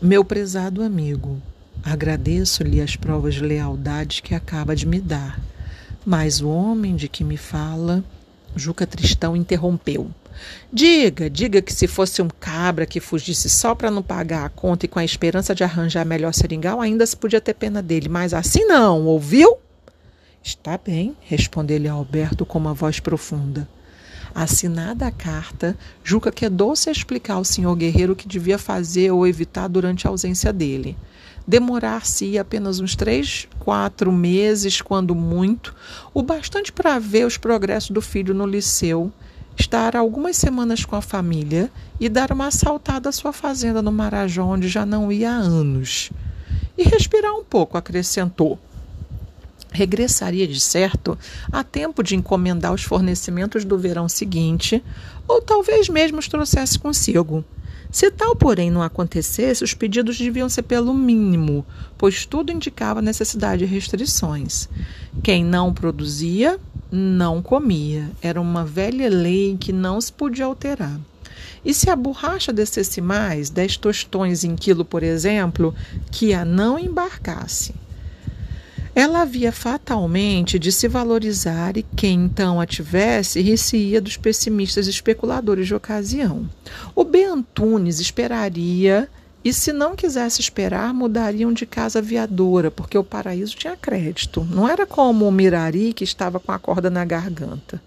Meu 0.00 0.24
prezado 0.24 0.80
amigo, 0.80 1.42
agradeço-lhe 1.82 2.80
as 2.80 2.94
provas 2.94 3.34
de 3.34 3.40
lealdade 3.42 4.22
que 4.22 4.32
acaba 4.32 4.76
de 4.76 4.86
me 4.86 5.00
dar, 5.00 5.40
mas 6.06 6.40
o 6.40 6.48
homem 6.48 6.94
de 6.94 7.08
que 7.08 7.24
me 7.24 7.36
fala. 7.36 8.04
Juca 8.54 8.86
Tristão 8.86 9.36
interrompeu. 9.36 10.08
Diga, 10.72 11.28
diga 11.28 11.60
que 11.60 11.72
se 11.72 11.88
fosse 11.88 12.22
um 12.22 12.28
cabra 12.28 12.86
que 12.86 13.00
fugisse 13.00 13.50
só 13.50 13.74
para 13.74 13.90
não 13.90 14.00
pagar 14.00 14.46
a 14.46 14.48
conta 14.48 14.86
e 14.86 14.88
com 14.88 15.00
a 15.00 15.04
esperança 15.04 15.52
de 15.52 15.64
arranjar 15.64 16.06
melhor 16.06 16.32
seringal, 16.32 16.80
ainda 16.80 17.04
se 17.04 17.16
podia 17.16 17.40
ter 17.40 17.54
pena 17.54 17.82
dele, 17.82 18.08
mas 18.08 18.32
assim 18.32 18.64
não, 18.66 19.04
ouviu? 19.04 19.58
Está 20.44 20.78
bem, 20.78 21.16
respondeu-lhe 21.22 21.88
Alberto 21.88 22.46
com 22.46 22.56
uma 22.56 22.72
voz 22.72 23.00
profunda. 23.00 23.68
Assinada 24.34 25.06
a 25.06 25.10
carta, 25.10 25.76
Juca 26.04 26.30
quedou-se 26.30 26.88
a 26.88 26.92
explicar 26.92 27.34
ao 27.34 27.44
senhor 27.44 27.74
guerreiro 27.74 28.12
o 28.12 28.16
que 28.16 28.28
devia 28.28 28.58
fazer 28.58 29.10
ou 29.10 29.26
evitar 29.26 29.68
durante 29.68 30.06
a 30.06 30.10
ausência 30.10 30.52
dele. 30.52 30.96
Demorar-se 31.46 32.38
apenas 32.38 32.78
uns 32.78 32.94
três, 32.94 33.48
quatro 33.58 34.12
meses, 34.12 34.82
quando 34.82 35.14
muito, 35.14 35.74
o 36.12 36.22
bastante 36.22 36.70
para 36.70 36.98
ver 36.98 37.26
os 37.26 37.38
progressos 37.38 37.90
do 37.90 38.02
filho 38.02 38.34
no 38.34 38.46
liceu, 38.46 39.10
estar 39.58 39.96
algumas 39.96 40.36
semanas 40.36 40.84
com 40.84 40.94
a 40.94 41.00
família 41.00 41.70
e 41.98 42.08
dar 42.08 42.30
uma 42.32 42.48
assaltada 42.48 43.08
à 43.08 43.12
sua 43.12 43.32
fazenda 43.32 43.80
no 43.80 43.90
Marajó, 43.90 44.44
onde 44.44 44.68
já 44.68 44.84
não 44.84 45.10
ia 45.10 45.30
há 45.30 45.36
anos. 45.36 46.10
E 46.76 46.84
respirar 46.84 47.32
um 47.32 47.42
pouco, 47.42 47.78
acrescentou 47.78 48.58
regressaria 49.72 50.46
de 50.46 50.60
certo 50.60 51.18
a 51.52 51.62
tempo 51.62 52.02
de 52.02 52.16
encomendar 52.16 52.72
os 52.72 52.82
fornecimentos 52.82 53.64
do 53.64 53.78
verão 53.78 54.08
seguinte, 54.08 54.82
ou 55.26 55.42
talvez 55.42 55.88
mesmo 55.88 56.18
os 56.18 56.28
trouxesse 56.28 56.78
consigo. 56.78 57.44
Se 57.90 58.10
tal, 58.10 58.36
porém, 58.36 58.70
não 58.70 58.82
acontecesse, 58.82 59.64
os 59.64 59.72
pedidos 59.72 60.18
deviam 60.18 60.48
ser 60.48 60.62
pelo 60.62 60.92
mínimo, 60.92 61.64
pois 61.96 62.26
tudo 62.26 62.52
indicava 62.52 63.00
necessidade 63.00 63.64
de 63.64 63.72
restrições. 63.72 64.68
Quem 65.22 65.42
não 65.42 65.72
produzia, 65.72 66.58
não 66.90 67.40
comia. 67.40 68.10
Era 68.20 68.40
uma 68.40 68.64
velha 68.64 69.08
lei 69.08 69.56
que 69.58 69.72
não 69.72 69.98
se 70.00 70.12
podia 70.12 70.44
alterar. 70.44 71.00
E 71.64 71.72
se 71.72 71.88
a 71.90 71.96
borracha 71.96 72.52
descesse 72.52 73.00
mais, 73.00 73.50
10 73.50 73.78
tostões 73.78 74.44
em 74.44 74.54
quilo, 74.54 74.84
por 74.84 75.02
exemplo, 75.02 75.74
que 76.10 76.34
a 76.34 76.44
não 76.44 76.78
embarcasse. 76.78 77.74
Ela 78.98 79.22
havia 79.22 79.52
fatalmente 79.52 80.58
de 80.58 80.72
se 80.72 80.88
valorizar 80.88 81.76
e 81.76 81.84
quem 81.84 82.24
então 82.24 82.60
a 82.60 82.66
tivesse 82.66 83.40
rir-se-ia 83.40 84.00
dos 84.00 84.16
pessimistas 84.16 84.88
especuladores 84.88 85.68
de 85.68 85.74
ocasião. 85.76 86.50
O 86.96 87.04
B. 87.04 87.22
Antunes 87.22 88.00
esperaria 88.00 89.08
e, 89.44 89.52
se 89.52 89.72
não 89.72 89.94
quisesse 89.94 90.40
esperar, 90.40 90.92
mudariam 90.92 91.52
de 91.52 91.64
casa 91.64 92.00
aviadora, 92.00 92.72
porque 92.72 92.98
o 92.98 93.04
paraíso 93.04 93.54
tinha 93.54 93.76
crédito. 93.76 94.44
Não 94.50 94.68
era 94.68 94.84
como 94.84 95.28
o 95.28 95.30
Mirari, 95.30 95.92
que 95.92 96.02
estava 96.02 96.40
com 96.40 96.50
a 96.50 96.58
corda 96.58 96.90
na 96.90 97.04
garganta. 97.04 97.80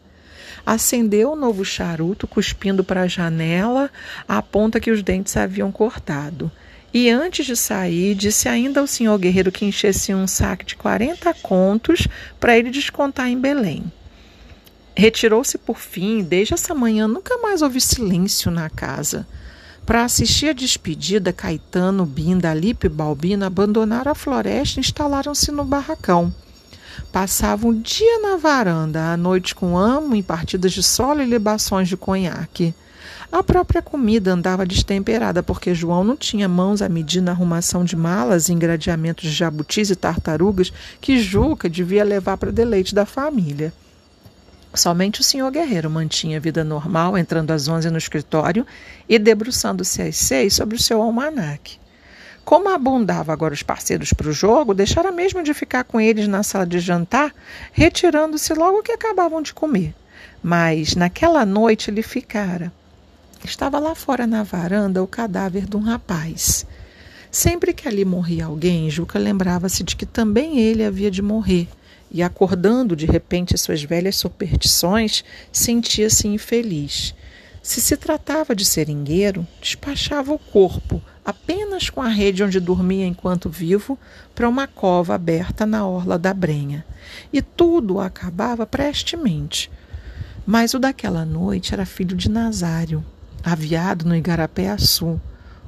Acendeu 0.65 1.33
o 1.33 1.35
novo 1.35 1.65
charuto, 1.65 2.25
cuspindo 2.25 2.85
para 2.85 3.01
a 3.01 3.07
janela 3.07 3.91
a 4.25 4.41
ponta 4.41 4.79
que 4.79 4.89
os 4.89 5.03
dentes 5.03 5.35
haviam 5.35 5.73
cortado. 5.73 6.49
E 6.93 7.09
antes 7.09 7.45
de 7.45 7.55
sair, 7.55 8.15
disse 8.15 8.49
ainda 8.49 8.81
ao 8.81 8.87
senhor 8.87 9.17
guerreiro 9.17 9.51
que 9.51 9.65
enchesse 9.65 10.13
um 10.13 10.27
saco 10.27 10.65
de 10.65 10.75
40 10.75 11.33
contos 11.35 12.07
para 12.39 12.57
ele 12.57 12.69
descontar 12.69 13.29
em 13.29 13.39
Belém. 13.39 13.91
Retirou-se 14.95 15.57
por 15.57 15.77
fim, 15.77 16.21
desde 16.21 16.53
essa 16.53 16.75
manhã 16.75 17.07
nunca 17.07 17.37
mais 17.37 17.61
houve 17.61 17.79
silêncio 17.79 18.51
na 18.51 18.69
casa. 18.69 19.25
Para 19.85 20.03
assistir 20.03 20.49
a 20.49 20.53
despedida, 20.53 21.33
Caetano, 21.33 22.05
Binda, 22.05 22.51
Alipe 22.51 22.87
e 22.87 22.89
Balbino 22.89 23.45
abandonaram 23.45 24.11
a 24.11 24.15
floresta 24.15 24.79
e 24.79 24.81
instalaram-se 24.81 25.51
no 25.51 25.63
barracão. 25.63 26.33
Passavam 27.11 27.71
o 27.71 27.75
dia 27.75 28.19
na 28.19 28.35
varanda, 28.35 29.11
à 29.11 29.17
noite 29.17 29.55
com 29.55 29.77
amo, 29.77 30.15
em 30.15 30.21
partidas 30.21 30.71
de 30.71 30.83
solo 30.83 31.21
e 31.21 31.25
libações 31.25 31.87
de 31.87 31.97
conhaque. 31.97 32.75
A 33.31 33.41
própria 33.41 33.81
comida 33.81 34.33
andava 34.33 34.65
destemperada, 34.65 35.41
porque 35.41 35.73
João 35.73 36.03
não 36.03 36.17
tinha 36.17 36.49
mãos 36.49 36.81
a 36.81 36.89
medir 36.89 37.21
na 37.21 37.31
arrumação 37.31 37.85
de 37.85 37.95
malas 37.95 38.49
e 38.49 38.53
engradeamentos 38.53 39.29
de 39.29 39.35
jabutis 39.35 39.89
e 39.89 39.95
tartarugas 39.95 40.73
que 40.99 41.17
Juca 41.17 41.69
devia 41.69 42.03
levar 42.03 42.35
para 42.35 42.51
deleite 42.51 42.93
da 42.93 43.05
família. 43.05 43.71
Somente 44.73 45.21
o 45.21 45.23
senhor 45.23 45.49
Guerreiro 45.49 45.89
mantinha 45.89 46.41
vida 46.41 46.61
normal, 46.63 47.17
entrando 47.17 47.51
às 47.51 47.69
onze 47.69 47.89
no 47.89 47.97
escritório 47.97 48.67
e 49.07 49.17
debruçando-se 49.17 50.01
às 50.01 50.17
seis 50.17 50.53
sobre 50.53 50.75
o 50.75 50.81
seu 50.81 51.01
almanaque. 51.01 51.79
Como 52.43 52.67
abundava 52.67 53.31
agora 53.31 53.53
os 53.53 53.63
parceiros 53.63 54.11
para 54.11 54.27
o 54.27 54.33
jogo, 54.33 54.73
deixara 54.73 55.09
mesmo 55.09 55.41
de 55.41 55.53
ficar 55.53 55.85
com 55.85 56.01
eles 56.01 56.27
na 56.27 56.43
sala 56.43 56.65
de 56.65 56.79
jantar, 56.79 57.33
retirando-se 57.71 58.53
logo 58.53 58.83
que 58.83 58.91
acabavam 58.91 59.41
de 59.41 59.53
comer. 59.53 59.93
Mas 60.43 60.95
naquela 60.95 61.45
noite 61.45 61.89
ele 61.89 62.01
ficara, 62.01 62.73
Estava 63.43 63.79
lá 63.79 63.95
fora 63.95 64.27
na 64.27 64.43
varanda 64.43 65.01
o 65.01 65.07
cadáver 65.07 65.65
de 65.65 65.75
um 65.75 65.81
rapaz. 65.81 66.65
Sempre 67.31 67.73
que 67.73 67.87
ali 67.87 68.05
morria 68.05 68.45
alguém, 68.45 68.89
Juca 68.89 69.17
lembrava-se 69.17 69.83
de 69.83 69.95
que 69.95 70.05
também 70.05 70.59
ele 70.59 70.83
havia 70.83 71.09
de 71.09 71.21
morrer, 71.21 71.67
e 72.11 72.21
acordando 72.21 72.95
de 72.95 73.05
repente 73.05 73.57
suas 73.57 73.81
velhas 73.81 74.17
superstições, 74.17 75.23
sentia-se 75.51 76.27
infeliz. 76.27 77.15
Se 77.63 77.79
se 77.79 77.95
tratava 77.95 78.55
de 78.55 78.65
seringueiro, 78.65 79.47
despachava 79.61 80.33
o 80.33 80.39
corpo, 80.39 81.01
apenas 81.23 81.89
com 81.89 82.01
a 82.01 82.09
rede 82.09 82.43
onde 82.43 82.59
dormia 82.59 83.05
enquanto 83.05 83.49
vivo, 83.49 83.97
para 84.35 84.49
uma 84.49 84.67
cova 84.67 85.15
aberta 85.15 85.65
na 85.65 85.85
orla 85.87 86.17
da 86.17 86.33
Brenha. 86.33 86.85
E 87.31 87.41
tudo 87.41 87.99
acabava 87.99 88.65
prestemente. 88.65 89.71
Mas 90.45 90.73
o 90.73 90.79
daquela 90.79 91.23
noite 91.23 91.73
era 91.73 91.85
filho 91.85 92.15
de 92.15 92.29
Nazário, 92.29 93.05
aviado 93.43 94.05
no 94.05 94.15
Igarapé-Açu, 94.15 95.19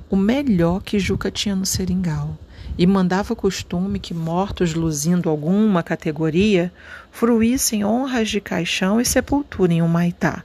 o 0.09 0.15
melhor 0.15 0.81
que 0.81 0.99
Juca 0.99 1.31
tinha 1.31 1.55
no 1.55 1.65
seringal, 1.65 2.37
e 2.77 2.85
mandava 2.85 3.35
costume 3.35 3.99
que 3.99 4.13
mortos 4.13 4.73
luzindo 4.73 5.29
alguma 5.29 5.83
categoria 5.83 6.71
fruíssem 7.11 7.83
honras 7.83 8.29
de 8.29 8.39
caixão 8.39 8.99
e 8.99 9.05
sepultura 9.05 9.73
em 9.73 9.81
Humaitá. 9.81 10.43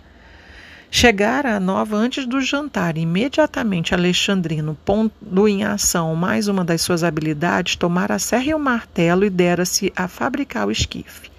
Chegara 0.90 1.54
a 1.54 1.60
nova 1.60 1.96
antes 1.96 2.24
do 2.24 2.40
jantar, 2.40 2.96
e 2.96 3.02
imediatamente 3.02 3.94
Alexandrino, 3.94 4.76
pondo 4.86 5.46
em 5.46 5.62
ação 5.62 6.14
mais 6.14 6.48
uma 6.48 6.64
das 6.64 6.80
suas 6.80 7.04
habilidades, 7.04 7.76
tomara 7.76 8.14
a 8.14 8.18
serra 8.18 8.44
e 8.44 8.54
o 8.54 8.58
martelo 8.58 9.24
e 9.24 9.30
dera-se 9.30 9.92
a 9.94 10.08
fabricar 10.08 10.66
o 10.66 10.72
esquife. 10.72 11.30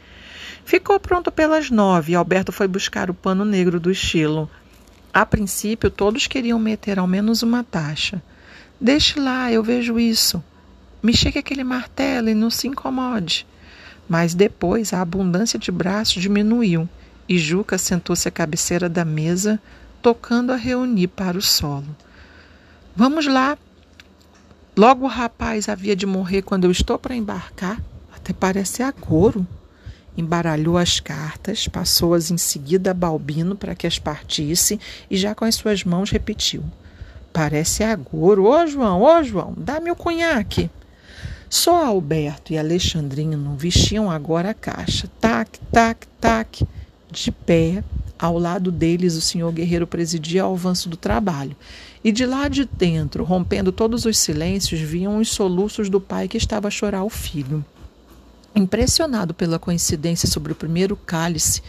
Ficou 0.64 1.00
pronto 1.00 1.32
pelas 1.32 1.72
nove 1.72 2.12
e 2.12 2.16
Alberto 2.16 2.52
foi 2.52 2.68
buscar 2.68 3.10
o 3.10 3.14
pano 3.14 3.44
negro 3.44 3.80
do 3.80 3.90
estilo. 3.90 4.48
A 5.14 5.26
princípio, 5.26 5.90
todos 5.90 6.28
queriam 6.28 6.60
meter 6.60 7.00
ao 7.00 7.08
menos 7.08 7.42
uma 7.42 7.64
taxa. 7.64 8.22
Deixe 8.80 9.20
lá, 9.20 9.52
eu 9.52 9.64
vejo 9.64 10.00
isso. 10.00 10.44
Me 11.02 11.14
chegue 11.14 11.40
aquele 11.40 11.64
martelo 11.64 12.30
e 12.30 12.36
não 12.36 12.50
se 12.50 12.68
incomode. 12.68 13.48
Mas 14.08 14.34
depois 14.34 14.94
a 14.94 15.02
abundância 15.02 15.58
de 15.58 15.72
braços 15.72 16.22
diminuiu 16.22 16.88
e 17.28 17.38
Juca 17.38 17.78
sentou-se 17.78 18.28
à 18.28 18.32
cabeceira 18.32 18.90
da 18.90 19.06
mesa, 19.06 19.60
tocando 20.02 20.52
a 20.52 20.56
reunir 20.56 21.08
para 21.08 21.38
o 21.38 21.42
solo. 21.42 21.96
Vamos 22.96 23.28
lá. 23.28 23.58
Logo 24.76 25.06
o 25.06 25.10
rapaz 25.10 25.70
havia 25.70 25.96
de 25.96 26.08
morrer 26.08 26.42
quando 26.42 26.66
eu 26.66 26.72
estou 26.72 26.98
para 26.98 27.16
embarcar. 27.16 27.80
Até 28.12 28.34
parece 28.34 28.82
agouro. 28.82 29.46
Embaralhou 30.20 30.78
as 30.78 31.00
cartas, 31.00 31.70
passou-as 31.70 32.30
em 32.30 32.36
seguida 32.36 32.92
a 32.92 32.94
Balbino 32.94 33.56
para 33.56 33.74
que 33.74 33.88
as 33.88 33.98
partisse 33.98 34.78
e 35.10 35.16
já 35.16 35.34
com 35.34 35.46
as 35.46 35.56
suas 35.56 35.86
mãos 35.86 36.12
repetiu. 36.12 36.62
Parece 37.32 37.86
agouro. 37.86 38.44
Ô, 38.44 38.68
João, 38.68 39.02
ô, 39.02 39.24
João, 39.24 39.54
dá-me 39.56 39.90
o 39.90 39.96
cunhaque. 39.96 40.70
Só 41.50 41.86
Alberto 41.86 42.52
e 42.52 42.58
Alexandrino 42.58 43.56
vestiam 43.56 44.12
agora 44.12 44.50
a 44.50 44.54
caixa. 44.54 45.10
Tac, 45.22 45.58
tac, 45.72 46.06
tac. 46.20 46.68
De 47.10 47.32
pé, 47.32 47.82
ao 48.20 48.38
lado 48.38 48.74
deles, 48.74 49.16
o 49.16 49.22
senhor 49.22 49.54
guerreiro 49.54 49.88
presidia 49.88 50.44
ao 50.44 50.54
avanço 50.54 50.90
do 50.90 50.98
trabalho. 50.98 51.56
E 52.04 52.12
de 52.12 52.26
lá 52.26 52.50
de 52.50 52.66
dentro, 52.66 53.24
rompendo 53.24 53.72
todos 53.72 54.04
os 54.04 54.18
silêncios, 54.18 54.82
vinham 54.82 55.18
os 55.18 55.30
soluços 55.30 55.90
do 55.90 56.02
pai 56.02 56.28
que 56.28 56.38
estava 56.38 56.68
a 56.68 56.72
chorar 56.72 57.06
o 57.06 57.10
filho. 57.10 57.64
Impressionado 58.56 59.34
pela 59.34 59.60
coincidência 59.60 60.28
sobre 60.28 60.52
o 60.52 60.56
primeiro 60.56 60.96
cálice, 60.96 61.62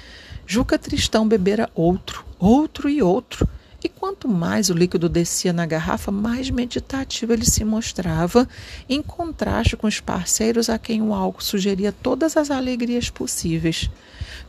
Juca 0.47 0.79
Tristão 0.79 1.29
bebera 1.29 1.69
outro, 1.75 2.25
outro 2.39 2.89
e 2.89 3.03
outro. 3.03 3.47
E 3.83 3.89
quanto 3.89 4.29
mais 4.29 4.69
o 4.69 4.75
líquido 4.75 5.09
descia 5.09 5.53
na 5.53 5.65
garrafa, 5.65 6.11
mais 6.11 6.51
meditativo 6.51 7.33
ele 7.33 7.47
se 7.47 7.65
mostrava, 7.65 8.49
em 8.89 9.01
contraste 9.01 9.77
com 9.77 9.87
os 9.87 10.01
parceiros 10.01 10.69
a 10.69 10.79
quem 10.79 11.01
o 11.01 11.15
álcool 11.15 11.43
sugeria 11.43 11.93
todas 11.93 12.37
as 12.37 12.51
alegrias 12.51 13.09
possíveis. 13.09 13.89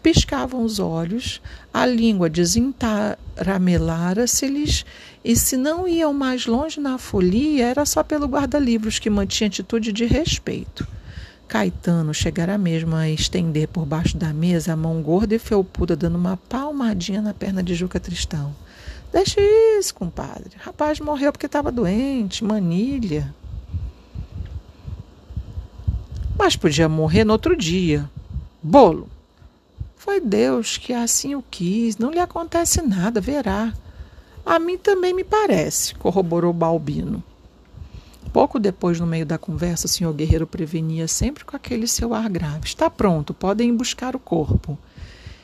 Piscavam 0.03 0.65
os 0.65 0.79
olhos, 0.79 1.41
a 1.73 1.85
língua 1.85 2.29
desentaramelara-se-lhes, 2.29 4.85
e 5.23 5.35
se 5.35 5.55
não 5.55 5.87
iam 5.87 6.11
mais 6.11 6.45
longe 6.45 6.77
na 6.79 6.97
folia, 6.97 7.67
era 7.67 7.85
só 7.85 8.03
pelo 8.03 8.25
guarda-livros 8.25 8.99
que 8.99 9.09
mantinha 9.09 9.47
atitude 9.47 9.93
de 9.93 10.05
respeito. 10.05 10.85
Caetano 11.51 12.13
chegara 12.13 12.57
mesmo 12.57 12.95
a 12.95 13.09
estender 13.09 13.67
por 13.67 13.85
baixo 13.85 14.15
da 14.15 14.31
mesa 14.31 14.71
a 14.71 14.75
mão 14.77 15.01
gorda 15.01 15.35
e 15.35 15.37
felpuda, 15.37 15.97
dando 15.97 16.15
uma 16.15 16.37
palmadinha 16.37 17.21
na 17.21 17.33
perna 17.33 17.61
de 17.61 17.75
Juca 17.75 17.99
Tristão. 17.99 18.55
Deixa 19.11 19.41
isso, 19.77 19.93
compadre. 19.93 20.51
Rapaz 20.57 21.01
morreu 21.01 21.29
porque 21.29 21.47
estava 21.47 21.69
doente, 21.69 22.41
manilha. 22.41 23.35
Mas 26.39 26.55
podia 26.55 26.87
morrer 26.87 27.25
no 27.25 27.33
outro 27.33 27.53
dia. 27.53 28.09
Bolo. 28.63 29.09
Foi 29.97 30.21
Deus 30.21 30.77
que 30.77 30.93
assim 30.93 31.35
o 31.35 31.43
quis, 31.51 31.97
não 31.97 32.11
lhe 32.11 32.19
acontece 32.19 32.81
nada, 32.81 33.19
verá. 33.19 33.73
A 34.45 34.57
mim 34.57 34.77
também 34.77 35.13
me 35.13 35.25
parece, 35.25 35.95
corroborou 35.95 36.53
Balbino. 36.53 37.21
Pouco 38.31 38.59
depois, 38.59 38.99
no 38.99 39.05
meio 39.05 39.25
da 39.25 39.37
conversa, 39.37 39.87
o 39.87 39.89
senhor 39.89 40.13
Guerreiro 40.13 40.47
prevenia 40.47 41.07
sempre 41.07 41.43
com 41.43 41.55
aquele 41.55 41.85
seu 41.87 42.13
ar 42.13 42.29
grave: 42.29 42.65
Está 42.65 42.89
pronto, 42.89 43.33
podem 43.33 43.75
buscar 43.75 44.15
o 44.15 44.19
corpo. 44.19 44.77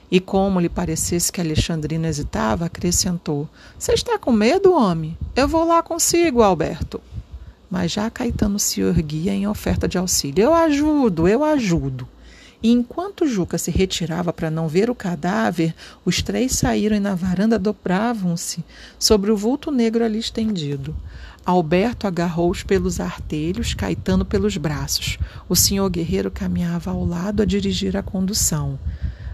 E 0.10 0.22
como 0.22 0.60
lhe 0.60 0.70
parecesse 0.70 1.32
que 1.32 1.42
Alexandrina 1.42 2.08
hesitava, 2.08 2.66
acrescentou: 2.66 3.50
Você 3.78 3.94
está 3.94 4.18
com 4.18 4.32
medo, 4.32 4.74
homem? 4.74 5.18
Eu 5.36 5.48
vou 5.48 5.66
lá 5.66 5.84
consigo, 5.84 6.42
Alberto. 6.42 7.02
Mas 7.70 7.92
já 7.92 8.10
Caetano 8.10 8.58
se 8.58 8.80
erguia 8.80 9.34
em 9.34 9.48
oferta 9.48 9.86
de 9.86 9.98
auxílio: 9.98 10.44
Eu 10.44 10.54
ajudo, 10.54 11.28
eu 11.28 11.44
ajudo. 11.44 12.08
E 12.64 12.72
enquanto 12.72 13.28
Juca 13.28 13.58
se 13.58 13.70
retirava 13.70 14.34
para 14.34 14.50
não 14.50 14.68
ver 14.68 14.90
o 14.90 14.96
cadáver, 14.96 15.76
os 16.04 16.22
três 16.24 16.54
saíram 16.54 16.96
e 16.96 17.00
na 17.00 17.14
varanda 17.14 17.60
dobravam-se 17.60 18.64
sobre 18.98 19.30
o 19.30 19.38
vulto 19.38 19.72
negro 19.72 20.04
ali 20.04 20.18
estendido. 20.18 20.96
Alberto 21.48 22.06
agarrou-os 22.06 22.62
pelos 22.62 23.00
artelhos, 23.00 23.74
Caetano 23.74 24.26
pelos 24.26 24.58
braços. 24.58 25.18
O 25.48 25.56
senhor 25.56 25.90
guerreiro 25.90 26.30
caminhava 26.30 26.92
ao 26.92 27.06
lado 27.06 27.42
a 27.42 27.46
dirigir 27.46 27.96
a 27.96 28.04
condução. 28.04 28.78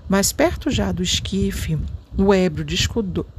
Mas 0.07 0.31
perto 0.31 0.69
já 0.69 0.91
do 0.91 1.01
esquife, 1.01 1.75
o 2.15 2.31
ébrio 2.31 2.63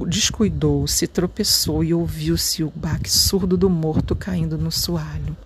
descuidou-se, 0.05 1.07
tropeçou 1.07 1.85
e 1.85 1.93
ouviu-se 1.93 2.65
o 2.65 2.73
baque 2.75 3.09
surdo 3.09 3.55
do 3.55 3.69
morto 3.69 4.13
caindo 4.13 4.57
no 4.57 4.69
soalho. 4.69 5.37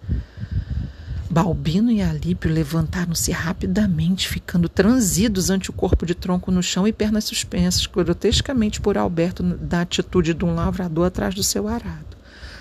Balbino 1.29 1.91
e 1.91 2.01
Alípio 2.01 2.51
levantaram-se 2.51 3.31
rapidamente, 3.31 4.27
ficando 4.27 4.67
transidos 4.67 5.51
ante 5.51 5.69
o 5.69 5.73
corpo 5.73 6.03
de 6.03 6.15
tronco 6.15 6.49
no 6.49 6.63
chão 6.63 6.87
e 6.87 6.91
pernas 6.91 7.25
suspensas, 7.25 7.85
grotescamente 7.85 8.81
por 8.81 8.97
Alberto, 8.97 9.43
da 9.43 9.81
atitude 9.81 10.33
de 10.33 10.43
um 10.43 10.55
lavrador 10.55 11.05
atrás 11.05 11.35
do 11.35 11.43
seu 11.43 11.67
arado. 11.67 12.17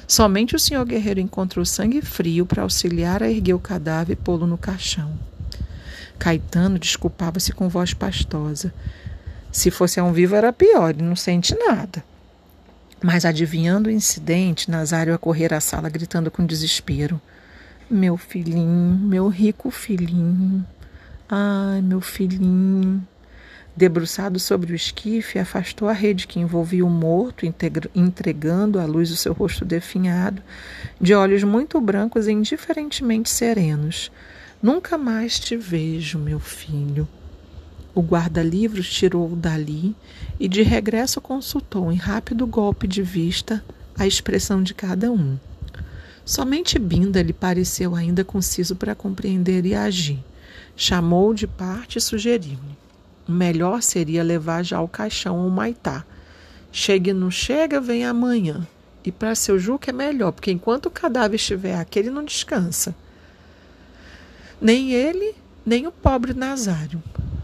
Somente 0.09 0.57
o 0.57 0.59
senhor 0.59 0.87
guerreiro 0.87 1.21
encontrou 1.21 1.67
sangue 1.67 2.01
frio 2.01 2.47
para 2.47 2.63
auxiliar 2.63 3.23
a 3.23 3.31
erguer 3.31 3.53
o 3.53 3.59
cadáver 3.59 4.15
e 4.15 4.17
pô-lo 4.17 4.47
no 4.47 4.57
caixão. 4.57 5.13
Caetano 6.19 6.79
desculpava-se 6.79 7.53
com 7.53 7.69
voz 7.69 7.93
pastosa. 7.93 8.73
Se 9.53 9.71
fosse 9.71 10.01
a 10.01 10.05
um 10.05 10.13
vivo 10.13 10.35
era 10.35 10.51
pior, 10.51 10.91
ele 10.91 11.03
não 11.03 11.15
sente 11.15 11.55
nada. 11.55 12.03
Mas 13.03 13.27
adivinhando 13.27 13.91
o 13.91 13.93
incidente, 13.93 14.71
Nazário 14.71 15.13
a 15.13 15.19
correr 15.19 15.53
à 15.53 15.61
sala 15.61 15.91
gritando 15.91 16.31
com 16.31 16.45
desespero. 16.47 17.21
Meu 17.91 18.17
filhinho, 18.17 18.99
meu 18.99 19.29
rico 19.29 19.71
filhinho. 19.71 20.65
Ai, 21.29 21.83
meu 21.83 22.01
filhinho. 22.01 23.07
Debruçado 23.79 24.41
sobre 24.41 24.73
o 24.73 24.75
esquife, 24.75 25.39
afastou 25.39 25.87
a 25.87 25.93
rede 25.93 26.27
que 26.27 26.41
envolvia 26.41 26.85
o 26.85 26.91
morto, 26.91 27.47
entregando 27.95 28.81
à 28.81 28.85
luz 28.85 29.13
o 29.13 29.17
seu 29.17 29.33
rosto 29.33 29.65
definhado, 29.65 30.43
de 31.01 31.15
olhos 31.15 31.45
muito 31.45 31.81
brancos 31.81 32.27
e 32.27 32.33
indiferentemente 32.33 33.31
serenos. 33.31 34.11
Nunca 34.61 34.99
mais 34.99 35.39
te 35.39 35.57
vejo, 35.57 36.19
meu 36.19 36.41
filho. 36.41 37.07
O 37.95 38.03
guarda-livros 38.03 38.91
tirou-o 38.93 39.37
dali 39.37 39.95
e 40.41 40.49
de 40.49 40.63
regresso 40.63 41.21
consultou 41.21 41.93
em 41.93 41.97
rápido 41.97 42.49
golpe 42.49 42.89
de 42.89 43.01
vista 43.01 43.65
a 43.97 44.09
expressão 44.09 44.61
de 44.61 44.75
cada 44.75 45.13
um. 45.13 45.39
Somente 46.25 46.81
Binda 46.81 47.23
lhe 47.23 47.33
pareceu 47.33 47.95
ainda 47.95 48.25
conciso 48.25 48.75
para 48.75 48.97
compreender 48.97 49.65
e 49.65 49.77
agir. 49.77 50.19
Chamou 50.75 51.33
de 51.33 51.47
parte 51.47 51.99
e 51.99 52.01
sugeriu-lhe. 52.01 52.88
O 53.29 53.33
melhor 53.33 53.83
seria 53.83 54.23
levar 54.23 54.65
já 54.65 54.81
o 54.81 54.89
caixão 54.89 55.39
ao 55.39 55.51
Maitá. 55.51 56.03
Chegue 56.73 57.13
não 57.13 57.31
chega, 57.31 57.79
vem 57.79 58.07
amanhã. 58.07 58.67
E 59.05 59.13
para 59.13 59.35
seu 59.35 59.59
Juca 59.59 59.91
é 59.91 59.93
melhor, 59.93 60.33
porque 60.33 60.51
enquanto 60.51 60.87
o 60.87 60.91
cadáver 60.91 61.37
estiver 61.37 61.79
aqui, 61.79 61.99
ele 61.99 62.11
não 62.11 62.25
descansa. 62.25 62.95
Nem 64.61 64.93
ele, 64.93 65.35
nem 65.65 65.87
o 65.87 65.93
pobre 65.93 66.33
Nazário. 66.33 67.03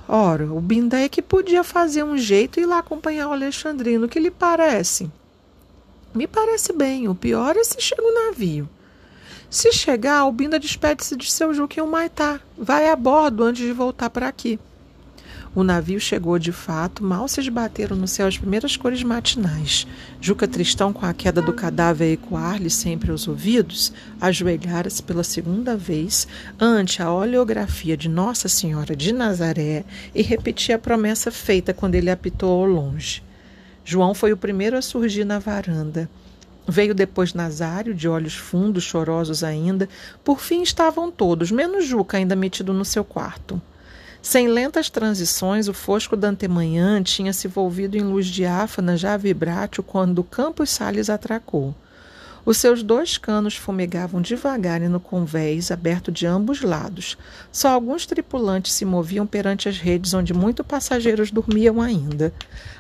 Ora, 0.09 0.53
o 0.53 0.61
Binda 0.61 0.99
é 0.99 1.09
que 1.09 1.23
podia 1.23 1.63
fazer 1.63 2.03
um 2.03 2.17
jeito 2.17 2.59
e 2.59 2.63
ir 2.63 2.67
lá 2.67 2.79
acompanhar 2.79 3.29
o 3.29 3.33
Alexandrino. 3.33 4.07
O 4.07 4.09
que 4.09 4.19
lhe 4.19 4.31
parece? 4.31 5.11
Me 6.15 6.27
parece 6.27 6.73
bem. 6.73 7.09
O 7.09 7.15
pior 7.15 7.57
é 7.57 7.65
se 7.65 7.81
chega 7.81 8.03
o 8.03 8.27
navio. 8.27 8.69
Se 9.51 9.73
chegar, 9.73 10.19
Albinda 10.19 10.59
despede-se 10.59 11.17
de 11.17 11.31
seu 11.31 11.55
Juque 11.55 11.81
em 11.81 11.83
Humaitá. 11.83 12.41
Vai 12.57 12.91
a 12.91 12.97
bordo 12.97 13.45
antes 13.45 13.65
de 13.65 13.73
voltar 13.73 14.11
para 14.11 14.29
aqui. 14.29 14.59
O 15.55 15.63
navio 15.63 16.01
chegou 16.01 16.37
de 16.37 16.51
fato, 16.51 17.05
mal 17.05 17.29
se 17.29 17.41
esbateram 17.41 17.97
no 17.97 18.09
céu 18.09 18.27
as 18.27 18.37
primeiras 18.37 18.77
cores 18.77 19.05
matinais. 19.05 19.87
Juca 20.21 20.49
Tristão, 20.49 20.93
com 20.93 21.07
a 21.07 21.15
queda 21.15 21.41
do 21.41 21.53
cadáver 21.53 22.13
ecoar-lhe 22.13 22.69
sempre 22.69 23.13
aos 23.13 23.29
ouvidos, 23.29 23.93
ajoelhara-se 24.21 25.01
pela 25.05 25.23
segunda 25.23 25.77
vez 25.77 26.27
ante 26.59 27.01
a 27.01 27.13
oleografia 27.13 27.97
de 27.97 28.09
Nossa 28.09 28.49
Senhora 28.49 28.97
de 28.97 29.13
Nazaré 29.13 29.85
e 30.13 30.23
repetia 30.23 30.75
a 30.75 30.79
promessa 30.79 31.31
feita 31.31 31.73
quando 31.73 31.95
ele 31.95 32.11
apitou 32.11 32.51
ao 32.51 32.67
longe. 32.67 33.23
João 33.85 34.13
foi 34.13 34.33
o 34.33 34.37
primeiro 34.37 34.77
a 34.77 34.83
surgir 34.83 35.25
na 35.25 35.39
varanda. 35.39 36.11
Veio 36.67 36.97
depois 36.97 37.33
Nazário, 37.33 37.95
de 37.95 38.09
olhos 38.09 38.35
fundos, 38.35 38.83
chorosos 38.83 39.45
ainda. 39.45 39.89
Por 40.25 40.41
fim 40.41 40.63
estavam 40.63 41.13
todos, 41.13 41.53
menos 41.53 41.87
Juca, 41.87 42.17
ainda 42.17 42.35
metido 42.35 42.73
no 42.73 42.85
seu 42.85 43.05
quarto. 43.05 43.63
Sem 44.25 44.49
lentas 44.49 44.89
transições, 44.89 45.69
o 45.69 45.75
fosco 45.75 46.17
da 46.17 46.29
antemanhã 46.29 47.03
tinha 47.03 47.31
se 47.31 47.47
volvido 47.47 47.95
em 47.95 48.01
luz 48.01 48.27
diáfana 48.27 48.97
já 48.97 49.19
vibrátil 49.19 49.85
quando 49.85 50.25
Campos 50.25 50.71
Sales 50.71 51.11
atracou. 51.11 51.75
Os 52.47 52.59
seus 52.59 52.83
dois 52.83 53.17
canos 53.17 53.57
fumegavam 53.57 54.21
devagar 54.21 54.79
no 54.81 55.01
convés 55.01 55.71
aberto 55.71 56.13
de 56.13 56.27
ambos 56.27 56.61
lados. 56.61 57.17
Só 57.51 57.71
alguns 57.71 58.05
tripulantes 58.05 58.73
se 58.73 58.85
moviam 58.85 59.27
perante 59.27 59.67
as 59.67 59.79
redes 59.79 60.13
onde 60.13 60.35
muitos 60.35 60.67
passageiros 60.67 61.31
dormiam 61.31 61.81
ainda. 61.81 62.35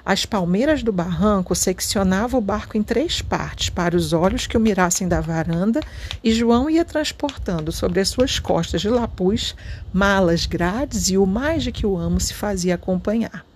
As 0.05 0.27
palmeiras 0.27 0.83
do 0.83 0.93
barranco 0.93 1.55
seccionavam 1.55 2.41
o 2.41 2.43
barco 2.43 2.77
em 2.77 2.83
três 2.83 3.23
partes 3.23 3.71
para 3.71 3.97
os 3.97 4.13
olhos 4.13 4.47
que 4.47 4.57
o 4.57 4.61
mirassem 4.61 5.09
da 5.09 5.23
varanda 5.23 5.81
e 6.23 6.31
João 6.31 6.69
ia 6.69 6.85
transportando 6.85 7.73
sobre 7.73 8.01
as 8.01 8.11
suas 8.11 8.39
costas 8.39 8.83
de 8.83 8.91
lapuz 8.91 9.55
malas, 9.95 10.45
grades 10.45 11.09
e 11.09 11.17
o 11.17 11.25
mais 11.25 11.63
de 11.63 11.73
que 11.73 11.87
o 11.87 11.97
amo 11.97 12.21
se 12.21 12.35
fazia 12.35 12.75
acompanhar. 12.75 13.47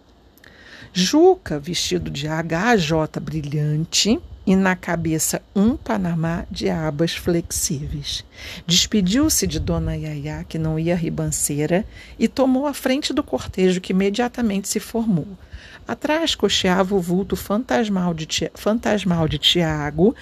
Juca, 0.90 1.59
vestido 1.59 2.11
de 2.11 2.27
HJ 2.27 3.21
brilhante, 3.21 4.18
e 4.49 4.57
na 4.57 4.75
cabeça 4.75 5.43
um 5.55 5.77
panamá 5.77 6.47
de 6.51 6.71
abas 6.71 7.15
flexíveis. 7.15 8.25
Despediu-se 8.67 9.47
de 9.47 9.61
Dona 9.61 9.95
Yaya, 9.95 10.43
que 10.49 10.59
não 10.59 10.79
ia 10.79 10.97
ribanceira, 10.97 11.85
e 12.19 12.27
tomou 12.27 12.67
a 12.67 12.73
frente 12.73 13.13
do 13.13 13.23
cortejo 13.23 13.79
que 13.79 13.93
imediatamente 13.93 14.67
se 14.67 14.81
formou. 14.81 15.29
Atrás 15.87 16.35
cocheava 16.35 16.95
o 16.95 17.01
vulto 17.01 17.37
fantasmal 17.37 18.15
de, 18.15 18.27
fantasmal 18.55 19.29
de 19.29 19.37
Tiago, 19.37 20.17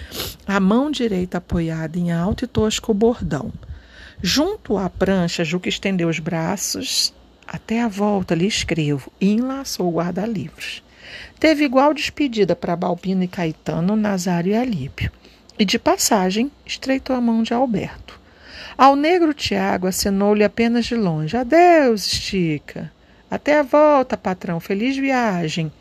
a 0.45 0.59
mão 0.59 0.91
direita 0.91 1.39
apoiada 1.39 1.97
em 1.97 2.11
alto 2.11 2.45
e 2.45 2.49
tosco 2.49 2.93
bordão. 2.93 3.53
Junto 4.21 4.77
à 4.77 4.91
prancha, 4.91 5.45
Juca 5.45 5.69
estendeu 5.69 6.09
os 6.09 6.19
braços. 6.19 7.15
Até 7.47 7.81
a 7.81 7.87
volta 7.87 8.35
lhe 8.35 8.49
escrevo 8.49 9.09
e 9.21 9.31
enlaçou 9.31 9.87
o 9.87 9.95
guarda-livros. 9.95 10.83
Teve 11.39 11.65
igual 11.65 11.93
despedida 11.93 12.57
para 12.57 12.77
Balbino 12.77 13.23
e 13.23 13.29
Caetano, 13.29 13.97
Nazário 13.97 14.53
e 14.53 14.57
Alípio. 14.57 15.11
E 15.59 15.65
de 15.65 15.79
passagem, 15.79 16.51
estreitou 16.65 17.15
a 17.15 17.21
mão 17.21 17.43
de 17.43 17.55
Alberto. 17.55 18.19
Ao 18.77 18.95
negro 18.95 19.33
Tiago 19.33 19.87
acenou-lhe 19.87 20.45
apenas 20.45 20.85
de 20.85 20.95
longe. 20.95 21.37
Adeus, 21.37 22.07
estica. 22.07 22.93
Até 23.31 23.59
a 23.59 23.63
volta, 23.63 24.17
patrão. 24.17 24.61
Feliz 24.61 24.97
viagem. 24.97 25.73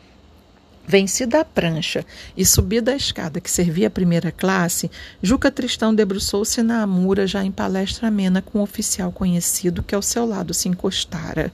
Vencida 0.87 1.41
a 1.41 1.45
prancha 1.45 2.05
e 2.37 2.45
subida 2.45 2.93
a 2.93 2.95
escada 2.95 3.41
que 3.41 3.49
servia 3.49 3.87
a 3.87 3.91
primeira 3.91 4.31
classe, 4.31 4.89
Juca 5.21 5.49
Tristão 5.49 5.95
debruçou-se 5.95 6.61
na 6.61 6.83
amura 6.83 7.25
já 7.25 7.43
em 7.43 7.51
palestra 7.51 8.07
amena 8.07 8.39
com 8.39 8.59
um 8.59 8.61
oficial 8.61 9.11
conhecido 9.11 9.81
que 9.81 9.95
ao 9.95 10.01
seu 10.01 10.27
lado 10.27 10.53
se 10.53 10.69
encostara 10.69 11.51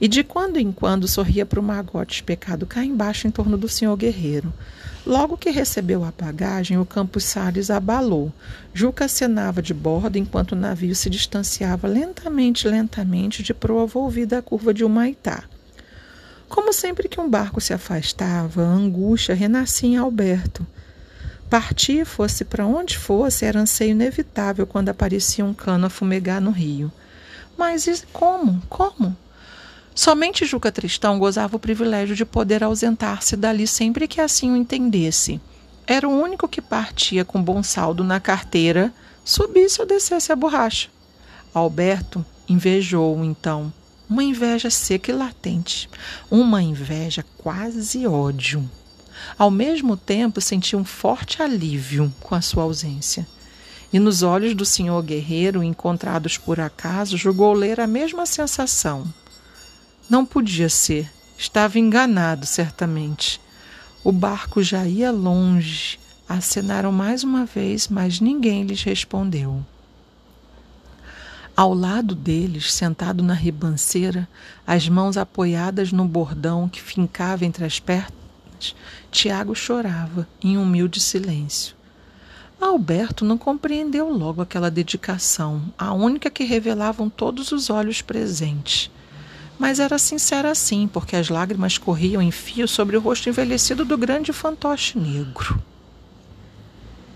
e 0.00 0.08
de 0.08 0.24
quando 0.24 0.56
em 0.56 0.72
quando 0.72 1.06
sorria 1.06 1.44
para 1.44 1.60
o 1.60 1.62
magote 1.62 2.14
especado 2.14 2.66
cá 2.66 2.84
embaixo 2.84 3.26
em 3.26 3.30
torno 3.30 3.58
do 3.58 3.68
senhor 3.68 3.96
guerreiro. 3.96 4.52
Logo 5.06 5.36
que 5.36 5.50
recebeu 5.50 6.04
a 6.04 6.12
bagagem, 6.12 6.78
o 6.78 6.84
Campos 6.84 7.24
Salles 7.24 7.70
abalou. 7.70 8.32
Juca 8.72 9.06
acenava 9.06 9.62
de 9.62 9.74
bordo 9.74 10.16
enquanto 10.16 10.52
o 10.52 10.56
navio 10.56 10.94
se 10.94 11.08
distanciava 11.08 11.88
lentamente, 11.88 12.68
lentamente 12.68 13.42
de 13.42 13.52
proa 13.52 13.86
volvida 13.86 14.38
à 14.38 14.42
curva 14.42 14.72
de 14.72 14.84
Humaitá. 14.84 15.44
Como 16.48 16.72
sempre 16.72 17.08
que 17.08 17.20
um 17.20 17.30
barco 17.30 17.60
se 17.60 17.72
afastava, 17.72 18.62
a 18.62 18.68
angústia 18.68 19.34
renascia 19.34 19.88
em 19.88 19.96
Alberto. 19.96 20.66
Partir, 21.48 22.04
fosse 22.04 22.44
para 22.44 22.66
onde 22.66 22.98
fosse, 22.98 23.44
era 23.44 23.60
anseio 23.60 23.90
inevitável 23.90 24.66
quando 24.66 24.88
aparecia 24.88 25.44
um 25.44 25.54
cano 25.54 25.86
a 25.86 25.90
fumegar 25.90 26.40
no 26.40 26.50
rio. 26.50 26.92
Mas 27.56 28.04
como? 28.12 28.62
Como? 28.68 29.16
Somente 30.02 30.46
Juca 30.46 30.72
Tristão 30.72 31.18
gozava 31.18 31.56
o 31.56 31.60
privilégio 31.60 32.16
de 32.16 32.24
poder 32.24 32.64
ausentar-se 32.64 33.36
dali 33.36 33.66
sempre 33.66 34.08
que 34.08 34.18
assim 34.18 34.50
o 34.50 34.56
entendesse. 34.56 35.38
Era 35.86 36.08
o 36.08 36.22
único 36.22 36.48
que 36.48 36.62
partia 36.62 37.22
com 37.22 37.42
bom 37.42 37.62
saldo 37.62 38.02
na 38.02 38.18
carteira, 38.18 38.94
subisse 39.22 39.78
ou 39.78 39.86
descesse 39.86 40.32
a 40.32 40.36
borracha. 40.36 40.88
Alberto 41.52 42.24
invejou 42.48 43.22
então, 43.22 43.70
uma 44.08 44.24
inveja 44.24 44.70
seca 44.70 45.10
e 45.10 45.14
latente, 45.14 45.86
uma 46.30 46.62
inveja 46.62 47.22
quase 47.36 48.06
ódio. 48.06 48.66
Ao 49.36 49.50
mesmo 49.50 49.98
tempo, 49.98 50.40
sentia 50.40 50.78
um 50.78 50.84
forte 50.84 51.42
alívio 51.42 52.10
com 52.20 52.34
a 52.34 52.40
sua 52.40 52.62
ausência. 52.62 53.28
E 53.92 53.98
nos 53.98 54.22
olhos 54.22 54.54
do 54.54 54.64
senhor 54.64 55.02
guerreiro, 55.02 55.62
encontrados 55.62 56.38
por 56.38 56.58
acaso, 56.58 57.18
julgou 57.18 57.52
ler 57.52 57.78
a 57.78 57.86
mesma 57.86 58.24
sensação 58.24 59.06
não 60.10 60.26
podia 60.26 60.68
ser. 60.68 61.08
Estava 61.38 61.78
enganado, 61.78 62.44
certamente. 62.44 63.40
O 64.02 64.10
barco 64.10 64.60
já 64.60 64.84
ia 64.84 65.12
longe. 65.12 66.00
Acenaram 66.28 66.90
mais 66.90 67.22
uma 67.22 67.46
vez, 67.46 67.86
mas 67.86 68.20
ninguém 68.20 68.64
lhes 68.64 68.82
respondeu. 68.82 69.64
Ao 71.56 71.72
lado 71.72 72.14
deles, 72.14 72.72
sentado 72.72 73.22
na 73.22 73.34
ribanceira, 73.34 74.28
as 74.66 74.88
mãos 74.88 75.16
apoiadas 75.16 75.92
no 75.92 76.04
bordão 76.04 76.68
que 76.68 76.80
fincava 76.82 77.44
entre 77.44 77.64
as 77.64 77.78
pernas, 77.78 78.74
Tiago 79.10 79.54
chorava 79.54 80.26
em 80.42 80.56
humilde 80.58 81.00
silêncio. 81.00 81.74
Alberto 82.60 83.24
não 83.24 83.38
compreendeu 83.38 84.10
logo 84.10 84.42
aquela 84.42 84.70
dedicação, 84.70 85.72
a 85.78 85.92
única 85.92 86.30
que 86.30 86.44
revelavam 86.44 87.08
todos 87.08 87.52
os 87.52 87.70
olhos 87.70 88.02
presentes 88.02 88.90
mas 89.60 89.78
era 89.78 89.98
sincera 89.98 90.50
assim, 90.50 90.88
porque 90.90 91.14
as 91.14 91.28
lágrimas 91.28 91.76
corriam 91.76 92.22
em 92.22 92.30
fio 92.30 92.66
sobre 92.66 92.96
o 92.96 93.00
rosto 93.00 93.28
envelhecido 93.28 93.84
do 93.84 93.98
grande 93.98 94.32
fantoche 94.32 94.98
negro. 94.98 95.62